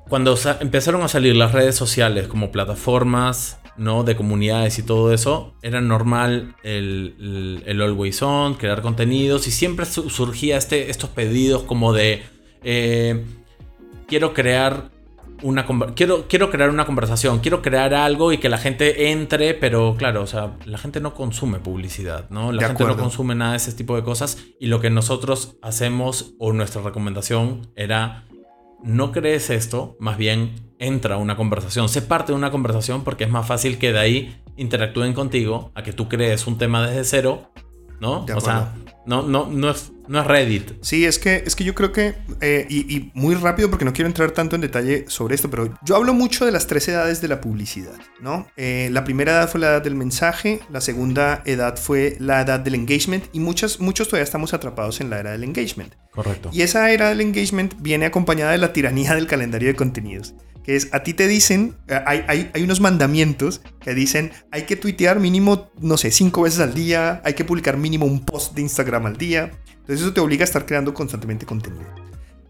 cuando 0.08 0.38
empezaron 0.60 1.02
a 1.02 1.08
salir 1.08 1.36
las 1.36 1.52
redes 1.52 1.76
sociales 1.76 2.28
como 2.28 2.50
plataformas, 2.50 3.58
¿no? 3.76 4.02
De 4.02 4.16
comunidades 4.16 4.78
y 4.78 4.82
todo 4.82 5.12
eso, 5.12 5.54
era 5.62 5.80
normal 5.80 6.56
el, 6.64 7.62
el, 7.64 7.80
always 7.80 8.20
on, 8.22 8.54
crear 8.54 8.82
contenidos 8.82 9.46
y 9.46 9.50
siempre 9.50 9.86
surgía 9.86 10.56
este, 10.56 10.90
estos 10.90 11.10
pedidos 11.10 11.62
como 11.62 11.92
de... 11.92 12.22
Eh, 12.64 13.24
quiero 14.08 14.34
crear 14.34 14.90
una 15.42 15.64
quiero, 15.94 16.26
quiero 16.28 16.50
crear 16.50 16.70
una 16.70 16.84
conversación, 16.84 17.38
quiero 17.38 17.62
crear 17.62 17.94
algo 17.94 18.32
y 18.32 18.38
que 18.38 18.48
la 18.48 18.58
gente 18.58 19.10
entre, 19.10 19.54
pero 19.54 19.94
claro, 19.96 20.22
o 20.22 20.26
sea, 20.26 20.56
la 20.64 20.78
gente 20.78 21.00
no 21.00 21.14
consume 21.14 21.60
publicidad, 21.60 22.28
¿no? 22.30 22.50
La 22.50 22.66
gente 22.66 22.84
no 22.84 22.96
consume 22.96 23.36
nada 23.36 23.52
de 23.52 23.58
ese 23.58 23.72
tipo 23.72 23.94
de 23.94 24.02
cosas 24.02 24.38
y 24.58 24.66
lo 24.66 24.80
que 24.80 24.90
nosotros 24.90 25.56
hacemos 25.62 26.34
o 26.38 26.52
nuestra 26.52 26.82
recomendación 26.82 27.70
era 27.76 28.24
no 28.82 29.12
crees 29.12 29.50
esto, 29.50 29.96
más 30.00 30.16
bien 30.18 30.54
entra 30.78 31.16
a 31.16 31.18
una 31.18 31.36
conversación, 31.36 31.88
sé 31.88 32.02
parte 32.02 32.32
de 32.32 32.38
una 32.38 32.50
conversación 32.50 33.04
porque 33.04 33.24
es 33.24 33.30
más 33.30 33.46
fácil 33.46 33.78
que 33.78 33.92
de 33.92 33.98
ahí 33.98 34.42
interactúen 34.56 35.12
contigo 35.12 35.70
a 35.74 35.82
que 35.82 35.92
tú 35.92 36.08
crees 36.08 36.46
un 36.46 36.58
tema 36.58 36.86
desde 36.86 37.04
cero, 37.04 37.52
¿no? 38.00 38.24
O 38.24 38.40
sea, 38.40 38.74
no, 39.06 39.22
no, 39.22 39.46
no 39.46 39.70
es 39.70 39.92
no 40.08 40.20
es 40.20 40.26
Reddit. 40.26 40.72
Sí, 40.80 41.04
es 41.04 41.18
que, 41.18 41.44
es 41.46 41.54
que 41.54 41.64
yo 41.64 41.74
creo 41.74 41.92
que, 41.92 42.14
eh, 42.40 42.66
y, 42.68 43.10
muy 43.14 43.34
rápido 43.34 43.68
porque 43.68 43.84
no 43.84 43.92
quiero 43.92 44.08
entrar 44.08 44.30
tanto 44.30 44.56
en 44.56 44.62
detalle 44.62 45.04
sobre 45.08 45.34
esto, 45.34 45.50
pero 45.50 45.74
yo 45.84 45.96
hablo 45.96 46.14
mucho 46.14 46.46
de 46.46 46.52
las 46.52 46.66
tres 46.66 46.88
edades 46.88 47.20
de 47.20 47.28
la 47.28 47.40
publicidad, 47.40 47.98
¿no? 48.20 48.46
Eh, 48.56 48.88
la 48.90 49.04
primera 49.04 49.32
edad 49.32 49.50
fue 49.50 49.60
la 49.60 49.68
edad 49.68 49.82
del 49.82 49.94
mensaje, 49.94 50.60
la 50.70 50.80
segunda 50.80 51.42
edad 51.44 51.76
fue 51.76 52.16
la 52.18 52.40
edad 52.40 52.58
del 52.58 52.74
engagement 52.74 53.24
y 53.32 53.40
muchos, 53.40 53.80
muchos 53.80 54.08
todavía 54.08 54.24
estamos 54.24 54.54
atrapados 54.54 55.00
en 55.00 55.10
la 55.10 55.20
era 55.20 55.32
del 55.32 55.44
engagement. 55.44 55.94
Correcto. 56.10 56.50
Y 56.52 56.62
esa 56.62 56.90
era 56.90 57.10
del 57.10 57.20
engagement 57.20 57.74
viene 57.78 58.06
acompañada 58.06 58.52
de 58.52 58.58
la 58.58 58.72
tiranía 58.72 59.14
del 59.14 59.26
calendario 59.26 59.68
de 59.68 59.76
contenidos 59.76 60.34
que 60.68 60.76
es, 60.76 60.90
a 60.92 61.02
ti 61.02 61.14
te 61.14 61.26
dicen, 61.26 61.76
eh, 61.88 61.98
hay, 62.04 62.26
hay, 62.28 62.50
hay, 62.52 62.62
unos 62.62 62.78
mandamientos 62.78 63.62
que 63.80 63.94
dicen, 63.94 64.32
hay 64.50 64.64
que 64.64 64.76
tuitear 64.76 65.18
mínimo, 65.18 65.72
no 65.80 65.96
sé, 65.96 66.10
cinco 66.10 66.42
veces 66.42 66.60
al 66.60 66.74
día, 66.74 67.22
hay 67.24 67.32
que 67.32 67.42
publicar 67.46 67.78
mínimo 67.78 68.04
un 68.04 68.22
post 68.22 68.54
de 68.54 68.60
Instagram 68.60 69.06
al 69.06 69.16
día, 69.16 69.50
entonces 69.64 70.02
eso 70.02 70.12
te 70.12 70.20
obliga 70.20 70.42
a 70.42 70.44
estar 70.44 70.66
creando 70.66 70.92
constantemente 70.92 71.46
contenido. 71.46 71.86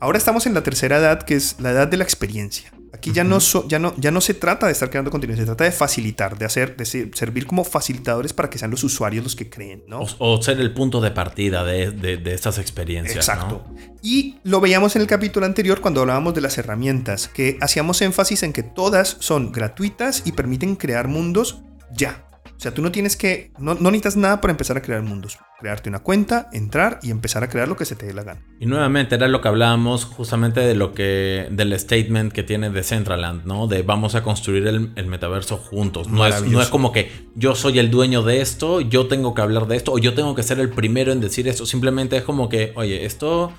Ahora 0.00 0.18
estamos 0.18 0.46
en 0.46 0.54
la 0.54 0.64
tercera 0.64 0.96
edad, 0.96 1.22
que 1.22 1.36
es 1.36 1.60
la 1.60 1.70
edad 1.70 1.86
de 1.86 1.96
la 1.96 2.02
experiencia. 2.02 2.72
Aquí 2.92 3.12
ya, 3.12 3.24
no 3.24 3.38
ya, 3.68 3.78
no, 3.78 3.94
ya 3.96 4.10
no 4.10 4.20
se 4.20 4.34
trata 4.34 4.66
de 4.66 4.72
estar 4.72 4.88
creando 4.90 5.10
contenido, 5.10 5.38
se 5.38 5.44
trata 5.44 5.64
de 5.64 5.72
facilitar, 5.72 6.38
de 6.38 6.44
hacer, 6.44 6.76
de 6.76 6.84
servir 6.84 7.46
como 7.46 7.64
facilitadores 7.64 8.32
para 8.32 8.48
que 8.48 8.58
sean 8.58 8.70
los 8.70 8.82
usuarios 8.84 9.24
los 9.24 9.36
que 9.36 9.50
creen, 9.50 9.84
¿no? 9.86 10.06
O, 10.18 10.40
ser 10.42 10.60
el 10.60 10.72
punto 10.72 11.00
de 11.00 11.10
partida 11.10 11.64
de, 11.64 11.90
de, 11.90 12.34
estas 12.34 12.58
experiencias. 12.58 13.16
Exacto. 13.16 13.64
Y 14.02 14.36
lo 14.44 14.60
veíamos 14.60 14.96
en 14.96 15.02
el 15.02 15.08
capítulo 15.08 15.46
anterior 15.46 15.80
cuando 15.80 16.00
hablábamos 16.00 16.34
de 16.34 16.40
las 16.40 16.56
herramientas, 16.58 17.28
que 17.28 17.58
hacíamos 17.60 18.00
énfasis 18.00 18.42
en 18.42 18.52
que 18.52 18.62
todas 18.62 19.16
son 19.20 19.52
gratuitas 19.52 20.22
y 20.24 20.32
permiten 20.32 20.76
crear 20.76 21.08
mundos 21.08 21.62
ya. 21.92 22.27
O 22.58 22.60
sea, 22.60 22.74
tú 22.74 22.82
no 22.82 22.90
tienes 22.90 23.16
que, 23.16 23.52
no, 23.56 23.74
necesitas 23.74 24.16
nada 24.16 24.40
para 24.40 24.50
empezar 24.50 24.76
a 24.76 24.82
crear 24.82 25.00
mundos. 25.02 25.38
Crearte 25.60 25.88
una 25.88 26.00
cuenta, 26.00 26.48
entrar 26.52 26.98
y 27.04 27.12
empezar 27.12 27.44
a 27.44 27.48
crear 27.48 27.68
lo 27.68 27.76
que 27.76 27.84
se 27.84 27.94
te 27.94 28.06
dé 28.06 28.12
la 28.12 28.24
gana. 28.24 28.40
Y 28.58 28.66
nuevamente 28.66 29.14
era 29.14 29.28
lo 29.28 29.40
que 29.40 29.46
hablábamos 29.46 30.04
justamente 30.04 30.58
de 30.58 30.74
lo 30.74 30.92
que, 30.92 31.46
del 31.52 31.78
statement 31.78 32.32
que 32.32 32.42
tiene 32.42 32.70
Decentraland, 32.70 33.44
¿no? 33.44 33.68
De 33.68 33.82
vamos 33.82 34.16
a 34.16 34.24
construir 34.24 34.66
el, 34.66 35.06
metaverso 35.06 35.56
juntos. 35.56 36.08
No 36.08 36.26
es, 36.26 36.42
no 36.42 36.60
es 36.60 36.66
como 36.66 36.90
que 36.90 37.28
yo 37.36 37.54
soy 37.54 37.78
el 37.78 37.92
dueño 37.92 38.24
de 38.24 38.40
esto, 38.40 38.80
yo 38.80 39.06
tengo 39.06 39.34
que 39.34 39.42
hablar 39.42 39.68
de 39.68 39.76
esto, 39.76 39.92
o 39.92 39.98
yo 39.98 40.14
tengo 40.14 40.34
que 40.34 40.42
ser 40.42 40.58
el 40.58 40.70
primero 40.70 41.12
en 41.12 41.20
decir 41.20 41.46
esto. 41.46 41.64
Simplemente 41.64 42.16
es 42.16 42.24
como 42.24 42.48
que, 42.48 42.72
oye, 42.74 43.04
esto, 43.04 43.52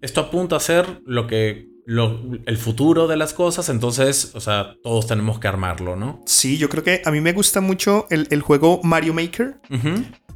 esto 0.00 0.20
apunta 0.20 0.54
a 0.54 0.60
ser 0.60 1.00
lo 1.04 1.26
que 1.26 1.75
el 1.86 2.58
futuro 2.58 3.06
de 3.06 3.16
las 3.16 3.32
cosas, 3.32 3.68
entonces, 3.68 4.32
o 4.34 4.40
sea, 4.40 4.74
todos 4.82 5.06
tenemos 5.06 5.38
que 5.38 5.46
armarlo, 5.46 5.94
¿no? 5.94 6.20
Sí, 6.26 6.58
yo 6.58 6.68
creo 6.68 6.82
que 6.82 7.02
a 7.04 7.10
mí 7.12 7.20
me 7.20 7.32
gusta 7.32 7.60
mucho 7.60 8.06
el, 8.10 8.40
juego 8.42 8.80
Mario 8.82 9.14
Maker. 9.14 9.60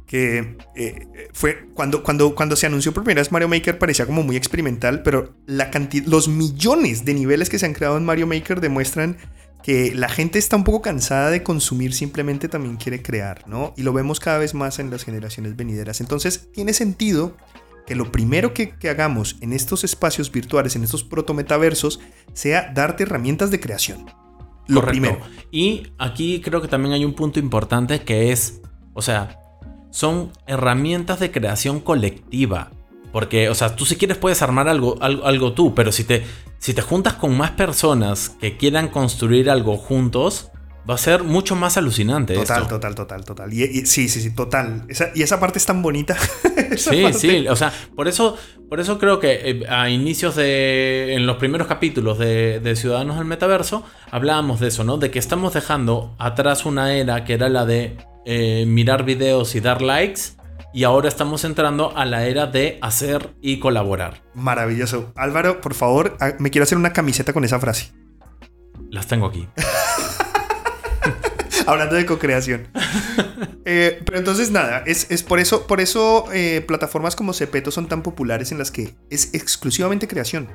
Que 0.05 0.57
eh, 0.75 1.07
fue 1.31 1.69
cuando, 1.73 2.03
cuando, 2.03 2.35
cuando 2.35 2.57
se 2.57 2.65
anunció 2.65 2.93
por 2.93 3.05
primera 3.05 3.21
vez 3.21 3.31
Mario 3.31 3.47
Maker 3.47 3.79
parecía 3.79 4.05
como 4.05 4.23
muy 4.23 4.35
experimental, 4.35 5.03
pero 5.03 5.35
la 5.45 5.71
cantidad, 5.71 6.05
los 6.05 6.27
millones 6.27 7.05
de 7.05 7.13
niveles 7.13 7.49
que 7.49 7.57
se 7.57 7.65
han 7.65 7.73
creado 7.73 7.95
en 7.95 8.03
Mario 8.03 8.27
Maker 8.27 8.59
demuestran 8.59 9.17
que 9.63 9.93
la 9.95 10.09
gente 10.09 10.37
está 10.37 10.57
un 10.57 10.65
poco 10.65 10.81
cansada 10.81 11.29
de 11.29 11.43
consumir, 11.43 11.93
simplemente 11.93 12.49
también 12.49 12.75
quiere 12.75 13.01
crear, 13.01 13.47
¿no? 13.47 13.73
Y 13.77 13.83
lo 13.83 13.93
vemos 13.93 14.19
cada 14.19 14.37
vez 14.37 14.53
más 14.53 14.79
en 14.79 14.89
las 14.89 15.03
generaciones 15.03 15.55
venideras. 15.55 16.01
Entonces, 16.01 16.51
tiene 16.51 16.73
sentido 16.73 17.37
que 17.85 17.95
lo 17.95 18.11
primero 18.11 18.53
que, 18.53 18.73
hagamos 18.89 19.37
en 19.41 19.53
estos 19.53 19.83
espacios 19.83 20.31
virtuales, 20.31 20.75
en 20.75 20.83
estos 20.83 21.03
protometaversos, 21.03 21.99
sea 22.33 22.71
darte 22.73 23.03
herramientas 23.03 23.51
de 23.51 23.59
creación. 23.59 24.05
Lo 24.67 24.85
primero. 24.85 25.19
Y 25.51 25.87
aquí 25.97 26.41
creo 26.41 26.61
que 26.61 26.67
también 26.67 26.93
hay 26.93 27.03
un 27.03 27.13
punto 27.13 27.39
importante 27.39 28.01
que 28.01 28.31
es, 28.31 28.61
o 28.93 29.01
sea, 29.01 29.39
son 29.89 30.31
herramientas 30.47 31.19
de 31.19 31.31
creación 31.31 31.79
colectiva. 31.79 32.71
Porque, 33.11 33.49
o 33.49 33.55
sea, 33.55 33.75
tú 33.75 33.85
si 33.85 33.97
quieres 33.97 34.17
puedes 34.17 34.41
armar 34.41 34.69
algo, 34.69 34.97
algo, 35.01 35.25
algo 35.25 35.51
tú, 35.51 35.75
pero 35.75 35.91
si 35.91 36.05
te, 36.05 36.23
si 36.59 36.73
te 36.73 36.81
juntas 36.81 37.15
con 37.15 37.35
más 37.35 37.51
personas 37.51 38.29
que 38.29 38.55
quieran 38.55 38.87
construir 38.87 39.49
algo 39.49 39.75
juntos, 39.75 40.51
Va 40.89 40.95
a 40.95 40.97
ser 40.97 41.23
mucho 41.23 41.55
más 41.55 41.77
alucinante. 41.77 42.33
Total, 42.33 42.67
total, 42.67 42.95
total, 42.95 43.23
total. 43.23 43.53
Y, 43.53 43.85
sí, 43.85 44.09
sí, 44.09 44.19
sí, 44.19 44.33
total. 44.33 44.87
y 45.13 45.21
esa 45.21 45.39
parte 45.39 45.59
es 45.59 45.65
tan 45.65 45.81
bonita. 45.81 46.17
sí, 46.77 47.13
sí. 47.13 47.47
O 47.47 47.55
sea, 47.55 47.71
por 47.95 48.07
eso, 48.07 48.35
por 48.67 48.79
eso 48.79 48.97
creo 48.97 49.19
que 49.19 49.41
eh, 49.43 49.63
a 49.69 49.89
inicios 49.89 50.35
de. 50.35 51.13
En 51.13 51.27
los 51.27 51.37
primeros 51.37 51.67
capítulos 51.67 52.17
de, 52.17 52.73
Ciudadanos 52.75 53.17
del 53.17 53.25
Metaverso, 53.25 53.83
hablábamos 54.09 54.59
de 54.59 54.69
eso, 54.69 54.83
¿no? 54.83 54.97
De 54.97 55.11
que 55.11 55.19
estamos 55.19 55.53
dejando 55.53 56.15
atrás 56.17 56.65
una 56.65 56.93
era 56.93 57.25
que 57.25 57.33
era 57.33 57.47
la 57.49 57.65
de 57.65 57.97
eh, 58.25 58.65
mirar 58.67 59.05
videos 59.05 59.53
y 59.55 59.59
dar 59.59 59.81
likes. 59.81 60.21
Y 60.73 60.85
ahora 60.85 61.09
estamos 61.09 61.43
entrando 61.43 61.95
a 61.97 62.05
la 62.05 62.25
era 62.25 62.47
de 62.47 62.79
hacer 62.81 63.35
y 63.41 63.59
colaborar. 63.59 64.23
Maravilloso. 64.33 65.11
Álvaro, 65.15 65.59
por 65.59 65.73
favor, 65.73 66.15
ah, 66.21 66.31
me 66.39 66.49
quiero 66.49 66.63
hacer 66.63 66.77
una 66.77 66.93
camiseta 66.93 67.33
con 67.33 67.43
esa 67.43 67.59
frase. 67.59 67.91
Las 68.89 69.05
tengo 69.05 69.25
aquí. 69.27 69.47
Hablando 71.71 71.95
de 71.95 72.05
co-creación. 72.05 72.67
Eh, 73.63 74.01
pero 74.05 74.17
entonces 74.17 74.49
nada, 74.49 74.83
es, 74.87 75.05
por 75.21 75.39
eso, 75.39 75.67
por 75.67 75.81
eso 75.81 76.25
eh, 76.33 76.61
plataformas 76.67 77.15
como 77.15 77.31
Cepeto 77.31 77.69
son 77.69 77.87
tan 77.87 78.01
populares 78.01 78.51
en 78.51 78.57
las 78.57 78.71
que 78.71 78.95
es 79.11 79.29
exclusivamente 79.33 80.07
creación. 80.07 80.49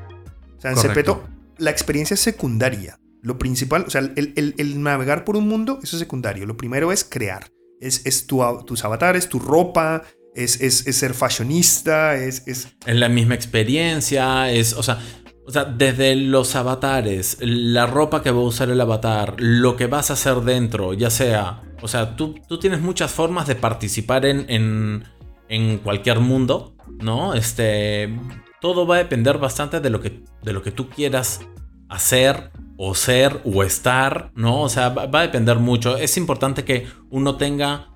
O 0.59 0.61
sea, 0.61 0.73
en 0.73 0.77
Cepeto 0.77 1.25
la 1.57 1.71
experiencia 1.71 2.15
es 2.15 2.21
secundaria. 2.21 2.99
Lo 3.23 3.39
principal, 3.39 3.85
o 3.87 3.91
sea, 3.91 4.01
el, 4.01 4.83
navegar 4.83 5.25
por 5.25 5.37
un 5.37 5.47
mundo, 5.47 5.79
eso 5.85 5.97
es 5.97 6.01
secundario. 6.01 6.47
Lo 6.47 6.57
primero 6.57 6.91
es 6.91 7.05
crear. 7.05 7.49
Es, 7.81 8.05
es 8.07 8.27
tu, 8.27 8.43
tus 8.67 8.85
avatares, 8.85 9.29
tu 9.29 9.39
ropa, 9.39 10.03
es, 10.35 10.61
es, 10.61 10.97
ser 10.97 11.15
fashionista, 11.15 12.17
es, 12.17 12.43
es... 12.47 12.69
Es 12.87 12.97
la 12.97 13.09
misma 13.09 13.35
experiencia, 13.35 14.51
es, 14.51 14.75
o 14.75 14.83
sea, 14.83 14.99
o 15.47 15.51
sea, 15.51 15.65
desde 15.65 16.17
los 16.17 16.57
avatares, 16.57 17.39
la 17.41 17.87
ropa 17.87 18.23
que 18.23 18.33
va 18.33 18.41
a 18.41 18.45
usar 18.45 18.69
el 18.69 18.81
avatar, 18.81 19.37
lo 19.39 19.77
que 19.77 19.87
vas 19.87 20.11
a 20.11 20.15
hacer 20.15 20.41
dentro, 20.41 20.93
ya 20.93 21.09
sea. 21.09 21.63
O 21.83 21.89
sea, 21.89 22.17
tú, 22.17 22.35
tú 22.49 22.59
tienes 22.59 22.81
muchas 22.81 23.13
formas 23.13 23.47
de 23.47 23.55
participar 23.55 24.27
en, 24.27 25.05
en, 25.49 25.79
cualquier 25.79 26.19
mundo, 26.19 26.75
¿no? 27.01 27.35
Este. 27.35 28.19
Todo 28.61 28.87
va 28.87 28.97
a 28.97 28.99
depender 28.99 29.39
bastante 29.39 29.81
de 29.81 29.91
lo 29.91 30.01
que, 30.01 30.25
de 30.43 30.53
lo 30.53 30.63
que 30.63 30.73
tú 30.73 30.89
quieras 30.89 31.41
hacer 31.89 32.51
o 32.77 32.97
ser 32.97 33.41
o 33.45 33.63
estar, 33.63 34.33
¿no? 34.35 34.63
O 34.63 34.69
sea, 34.69 34.89
va, 34.89 35.07
va 35.07 35.21
a 35.21 35.23
depender 35.23 35.59
mucho. 35.59 35.97
Es 35.97 36.17
importante 36.17 36.65
que 36.65 36.89
uno 37.11 37.37
tenga 37.37 37.91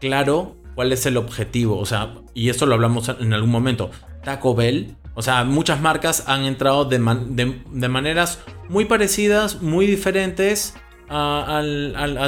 claro 0.00 0.56
cuál 0.74 0.92
es 0.92 1.04
el 1.04 1.18
objetivo. 1.18 1.78
O 1.78 1.84
sea, 1.84 2.14
y 2.32 2.48
esto 2.48 2.64
lo 2.64 2.74
hablamos 2.74 3.10
en 3.10 3.34
algún 3.34 3.50
momento. 3.50 3.90
Taco 4.22 4.54
Bell 4.54 4.96
o 5.14 5.22
sea, 5.22 5.44
muchas 5.44 5.80
marcas 5.80 6.24
han 6.26 6.44
entrado 6.44 6.84
de, 6.84 6.98
maneras 6.98 8.40
muy 8.68 8.84
parecidas, 8.84 9.62
muy 9.62 9.86
diferentes 9.86 10.74
a, 11.08 11.62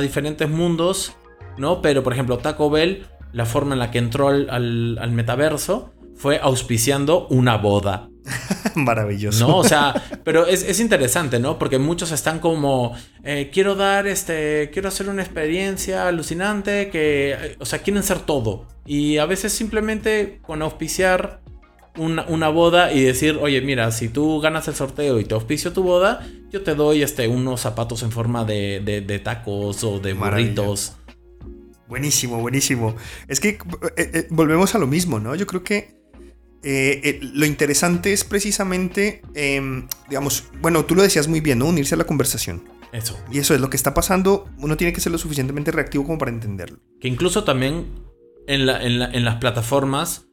diferentes 0.00 0.48
mundos, 0.48 1.16
¿no? 1.58 1.82
Pero, 1.82 2.02
por 2.02 2.12
ejemplo, 2.12 2.38
Taco 2.38 2.70
Bell, 2.70 3.06
la 3.32 3.44
forma 3.44 3.74
en 3.74 3.80
la 3.80 3.90
que 3.90 3.98
entró 3.98 4.28
al, 4.28 5.10
metaverso 5.10 5.92
fue 6.14 6.38
auspiciando 6.40 7.26
una 7.28 7.56
boda. 7.56 8.08
Maravilloso. 8.76 9.48
¿No? 9.48 9.58
O 9.58 9.64
sea, 9.64 9.94
pero 10.22 10.46
es, 10.46 10.78
interesante, 10.78 11.40
¿no? 11.40 11.58
Porque 11.58 11.78
muchos 11.78 12.12
están 12.12 12.38
como, 12.38 12.94
eh, 13.24 13.50
quiero 13.52 13.74
dar, 13.74 14.06
este, 14.06 14.70
quiero 14.72 14.88
hacer 14.88 15.08
una 15.08 15.22
experiencia 15.22 16.06
alucinante, 16.06 16.88
que, 16.90 17.56
o 17.58 17.64
sea, 17.64 17.80
quieren 17.80 18.04
ser 18.04 18.20
todo. 18.20 18.66
Y 18.84 19.18
a 19.18 19.26
veces 19.26 19.52
simplemente 19.52 20.38
con 20.42 20.62
auspiciar 20.62 21.40
una, 21.96 22.48
boda 22.48 22.92
y 22.92 23.02
decir, 23.02 23.38
oye, 23.40 23.60
mira, 23.60 23.90
si 23.90 24.08
tú 24.08 24.40
ganas 24.40 24.68
el 24.68 24.74
sorteo 24.74 25.20
y 25.20 25.24
te 25.24 25.34
auspicio 25.34 25.72
tu 25.72 25.82
boda, 25.82 26.26
yo 26.50 26.62
te 26.62 26.74
doy 26.74 27.02
este, 27.02 27.28
unos 27.28 27.60
zapatos 27.60 28.02
en 28.02 28.12
forma 28.12 28.44
de, 28.44 29.20
tacos 29.22 29.82
o 29.84 29.98
de 29.98 30.12
burritos. 30.12 30.96
Buenísimo, 31.88 32.40
buenísimo. 32.40 32.96
Es 33.28 33.40
que 33.40 33.50
eh, 33.50 33.58
eh, 33.96 34.26
volvemos 34.30 34.74
a 34.74 34.78
lo 34.78 34.86
mismo, 34.86 35.20
¿no? 35.20 35.34
Yo 35.34 35.46
creo 35.46 35.62
que 35.62 35.96
eh, 36.62 37.20
lo 37.22 37.46
interesante 37.46 38.12
es 38.12 38.24
precisamente, 38.24 39.22
em, 39.34 39.86
digamos, 40.08 40.44
bueno, 40.60 40.84
tú 40.84 40.96
lo 40.96 41.02
decías 41.02 41.28
muy 41.28 41.40
bien, 41.40 41.60
¿no? 41.60 41.66
Unirse 41.66 41.94
a 41.94 41.98
la 41.98 42.04
conversación. 42.04 42.64
Eso. 42.92 43.18
Y 43.30 43.38
eso 43.38 43.54
es 43.54 43.60
lo 43.60 43.70
que 43.70 43.76
está 43.76 43.94
pasando. 43.94 44.48
Uno 44.58 44.76
tiene 44.76 44.92
que 44.92 45.00
ser 45.00 45.12
lo 45.12 45.18
suficientemente 45.18 45.70
reactivo 45.70 46.04
como 46.04 46.18
para 46.18 46.30
entenderlo. 46.30 46.78
Que 47.00 47.08
incluso 47.08 47.44
también 47.44 47.86
en, 48.48 48.68
en 48.68 49.24
las 49.24 49.36
plataformas 49.36 50.25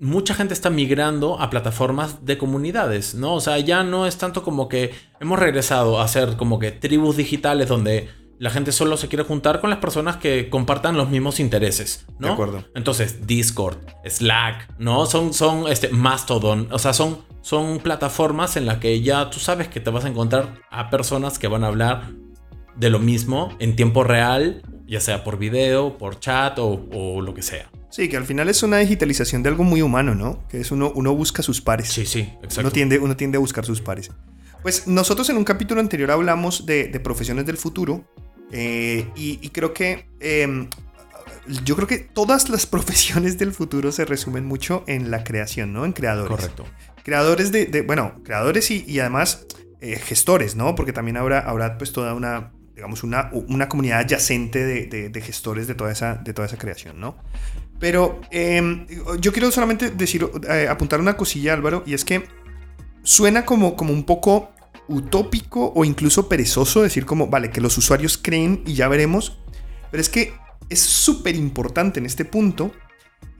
mucha 0.00 0.34
gente 0.34 0.54
está 0.54 0.70
migrando 0.70 1.40
a 1.40 1.50
plataformas 1.50 2.24
de 2.24 2.38
comunidades, 2.38 3.14
¿no? 3.14 3.34
O 3.34 3.40
sea, 3.40 3.58
ya 3.58 3.82
no 3.84 4.06
es 4.06 4.18
tanto 4.18 4.42
como 4.42 4.68
que 4.68 4.92
hemos 5.20 5.38
regresado 5.38 6.00
a 6.00 6.08
ser 6.08 6.36
como 6.36 6.58
que 6.58 6.72
tribus 6.72 7.16
digitales 7.16 7.68
donde 7.68 8.08
la 8.38 8.50
gente 8.50 8.72
solo 8.72 8.96
se 8.96 9.08
quiere 9.08 9.24
juntar 9.24 9.60
con 9.60 9.70
las 9.70 9.78
personas 9.78 10.16
que 10.16 10.50
compartan 10.50 10.96
los 10.96 11.08
mismos 11.08 11.38
intereses, 11.38 12.04
¿no? 12.18 12.28
De 12.28 12.32
acuerdo. 12.32 12.64
Entonces, 12.74 13.26
Discord, 13.26 13.78
Slack, 14.04 14.78
¿no? 14.78 15.06
Son, 15.06 15.32
son 15.32 15.68
este, 15.68 15.88
Mastodon, 15.88 16.68
o 16.72 16.78
sea, 16.78 16.92
son, 16.92 17.18
son 17.42 17.78
plataformas 17.78 18.56
en 18.56 18.66
las 18.66 18.78
que 18.78 19.00
ya 19.02 19.30
tú 19.30 19.38
sabes 19.38 19.68
que 19.68 19.80
te 19.80 19.90
vas 19.90 20.04
a 20.04 20.08
encontrar 20.08 20.60
a 20.70 20.90
personas 20.90 21.38
que 21.38 21.48
van 21.48 21.64
a 21.64 21.68
hablar 21.68 22.10
de 22.76 22.90
lo 22.90 22.98
mismo 22.98 23.50
en 23.60 23.76
tiempo 23.76 24.02
real, 24.02 24.62
ya 24.86 25.00
sea 25.00 25.22
por 25.22 25.38
video, 25.38 25.96
por 25.96 26.18
chat 26.18 26.58
o, 26.58 26.86
o 26.92 27.20
lo 27.20 27.34
que 27.34 27.42
sea. 27.42 27.70
Sí, 27.94 28.08
que 28.08 28.16
al 28.16 28.24
final 28.24 28.48
es 28.48 28.60
una 28.64 28.78
digitalización 28.78 29.44
de 29.44 29.50
algo 29.50 29.62
muy 29.62 29.80
humano, 29.80 30.16
¿no? 30.16 30.42
Que 30.48 30.60
es 30.60 30.72
uno, 30.72 30.90
uno 30.96 31.14
busca 31.14 31.44
sus 31.44 31.60
pares. 31.60 31.86
Sí, 31.92 32.04
sí, 32.06 32.22
exacto. 32.42 32.62
Uno 32.62 32.72
tiende, 32.72 32.98
uno 32.98 33.16
tiende 33.16 33.36
a 33.36 33.38
buscar 33.38 33.64
sus 33.64 33.80
pares. 33.80 34.10
Pues 34.62 34.88
nosotros 34.88 35.30
en 35.30 35.36
un 35.36 35.44
capítulo 35.44 35.80
anterior 35.80 36.10
hablamos 36.10 36.66
de, 36.66 36.88
de 36.88 36.98
profesiones 36.98 37.46
del 37.46 37.56
futuro 37.56 38.04
eh, 38.50 39.06
y, 39.14 39.38
y, 39.40 39.48
creo 39.50 39.72
que 39.72 40.08
eh, 40.18 40.68
yo 41.64 41.76
creo 41.76 41.86
que 41.86 41.98
todas 41.98 42.48
las 42.48 42.66
profesiones 42.74 43.38
del 43.38 43.52
futuro 43.52 43.92
se 43.92 44.04
resumen 44.04 44.44
mucho 44.44 44.82
en 44.88 45.12
la 45.12 45.22
creación, 45.22 45.72
¿no? 45.72 45.84
En 45.84 45.92
creadores. 45.92 46.36
Correcto. 46.36 46.66
Creadores 47.04 47.52
de, 47.52 47.66
de 47.66 47.82
bueno, 47.82 48.20
creadores 48.24 48.72
y, 48.72 48.84
y 48.88 48.98
además 48.98 49.46
eh, 49.80 50.00
gestores, 50.00 50.56
¿no? 50.56 50.74
Porque 50.74 50.92
también 50.92 51.16
habrá, 51.16 51.38
habrá 51.38 51.78
pues 51.78 51.92
toda 51.92 52.12
una, 52.14 52.50
digamos, 52.74 53.04
una, 53.04 53.30
una 53.32 53.68
comunidad 53.68 54.00
adyacente 54.00 54.64
de, 54.64 54.86
de, 54.86 55.10
de, 55.10 55.20
gestores 55.20 55.68
de 55.68 55.76
toda, 55.76 55.92
esa, 55.92 56.16
de 56.16 56.34
toda 56.34 56.46
esa 56.48 56.58
creación, 56.58 56.98
¿no? 56.98 57.16
Pero 57.80 58.20
eh, 58.30 58.86
yo 59.20 59.32
quiero 59.32 59.50
solamente 59.50 59.90
decir, 59.90 60.28
eh, 60.48 60.66
apuntar 60.68 61.00
una 61.00 61.16
cosilla, 61.16 61.52
Álvaro, 61.52 61.82
y 61.86 61.94
es 61.94 62.04
que 62.04 62.24
suena 63.02 63.44
como, 63.44 63.76
como 63.76 63.92
un 63.92 64.04
poco 64.04 64.50
utópico 64.88 65.72
o 65.74 65.84
incluso 65.84 66.28
perezoso 66.28 66.82
decir 66.82 67.06
como, 67.06 67.28
vale, 67.28 67.50
que 67.50 67.60
los 67.60 67.76
usuarios 67.78 68.18
creen 68.18 68.62
y 68.66 68.74
ya 68.74 68.88
veremos, 68.88 69.38
pero 69.90 70.00
es 70.00 70.08
que 70.08 70.34
es 70.68 70.80
súper 70.80 71.36
importante 71.36 72.00
en 72.00 72.06
este 72.06 72.24
punto 72.24 72.72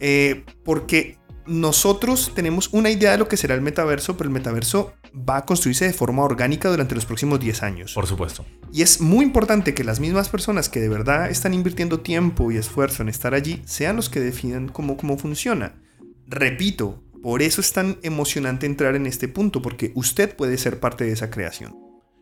eh, 0.00 0.44
porque 0.64 1.18
nosotros 1.46 2.32
tenemos 2.34 2.68
una 2.72 2.90
idea 2.90 3.12
de 3.12 3.18
lo 3.18 3.28
que 3.28 3.36
será 3.36 3.54
el 3.54 3.60
metaverso, 3.60 4.16
pero 4.16 4.28
el 4.28 4.34
metaverso 4.34 4.94
va 5.14 5.38
a 5.38 5.46
construirse 5.46 5.86
de 5.86 5.92
forma 5.92 6.22
orgánica 6.24 6.68
durante 6.68 6.94
los 6.94 7.06
próximos 7.06 7.38
10 7.38 7.62
años. 7.62 7.94
Por 7.94 8.06
supuesto. 8.06 8.44
Y 8.72 8.82
es 8.82 9.00
muy 9.00 9.24
importante 9.24 9.74
que 9.74 9.84
las 9.84 10.00
mismas 10.00 10.28
personas 10.28 10.68
que 10.68 10.80
de 10.80 10.88
verdad 10.88 11.30
están 11.30 11.54
invirtiendo 11.54 12.00
tiempo 12.00 12.50
y 12.50 12.56
esfuerzo 12.56 13.02
en 13.02 13.08
estar 13.08 13.34
allí 13.34 13.62
sean 13.64 13.96
los 13.96 14.08
que 14.08 14.20
definan 14.20 14.68
cómo, 14.68 14.96
cómo 14.96 15.16
funciona. 15.16 15.80
Repito, 16.26 17.02
por 17.22 17.42
eso 17.42 17.60
es 17.60 17.72
tan 17.72 17.98
emocionante 18.02 18.66
entrar 18.66 18.96
en 18.96 19.06
este 19.06 19.28
punto, 19.28 19.62
porque 19.62 19.92
usted 19.94 20.34
puede 20.34 20.58
ser 20.58 20.80
parte 20.80 21.04
de 21.04 21.12
esa 21.12 21.30
creación. 21.30 21.74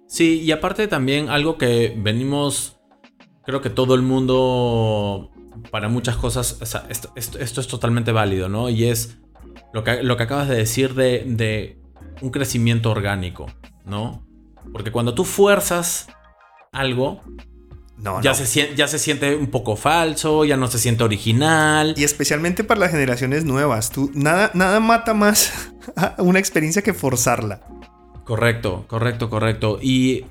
Sí, 0.06 0.40
y 0.40 0.52
aparte 0.52 0.86
también 0.88 1.28
algo 1.28 1.56
que 1.56 1.94
venimos, 1.96 2.78
creo 3.44 3.62
que 3.62 3.70
todo 3.70 3.94
el 3.94 4.02
mundo, 4.02 5.30
para 5.70 5.88
muchas 5.88 6.16
cosas, 6.16 6.58
o 6.60 6.66
sea, 6.66 6.86
esto, 6.90 7.10
esto, 7.16 7.38
esto, 7.38 7.60
es 7.60 7.66
totalmente 7.66 8.12
válido, 8.12 8.48
¿no? 8.48 8.68
Y 8.68 8.84
es 8.84 9.18
lo 9.72 9.82
que, 9.82 10.02
lo 10.02 10.16
que 10.16 10.22
acabas 10.22 10.48
de 10.48 10.56
decir 10.56 10.94
de, 10.94 11.24
de 11.26 11.81
un 12.22 12.30
crecimiento 12.30 12.90
orgánico, 12.90 13.46
¿no? 13.84 14.24
Porque 14.72 14.92
cuando 14.92 15.14
tú 15.14 15.24
fuerzas 15.24 16.06
algo, 16.72 17.22
no, 17.98 18.20
ya, 18.22 18.30
no. 18.30 18.36
Se, 18.36 18.74
ya 18.74 18.88
se 18.88 18.98
siente 18.98 19.36
un 19.36 19.48
poco 19.48 19.76
falso, 19.76 20.44
ya 20.44 20.56
no 20.56 20.66
se 20.66 20.78
siente 20.78 21.04
original. 21.04 21.94
Y 21.96 22.04
especialmente 22.04 22.64
para 22.64 22.80
las 22.80 22.90
generaciones 22.90 23.44
nuevas. 23.44 23.90
Tú, 23.90 24.10
nada, 24.14 24.50
nada 24.54 24.80
mata 24.80 25.14
más 25.14 25.72
a 25.96 26.16
una 26.18 26.38
experiencia 26.38 26.82
que 26.82 26.94
forzarla. 26.94 27.60
Correcto, 28.24 28.86
correcto, 28.88 29.28
correcto. 29.28 29.78
Y 29.80 30.24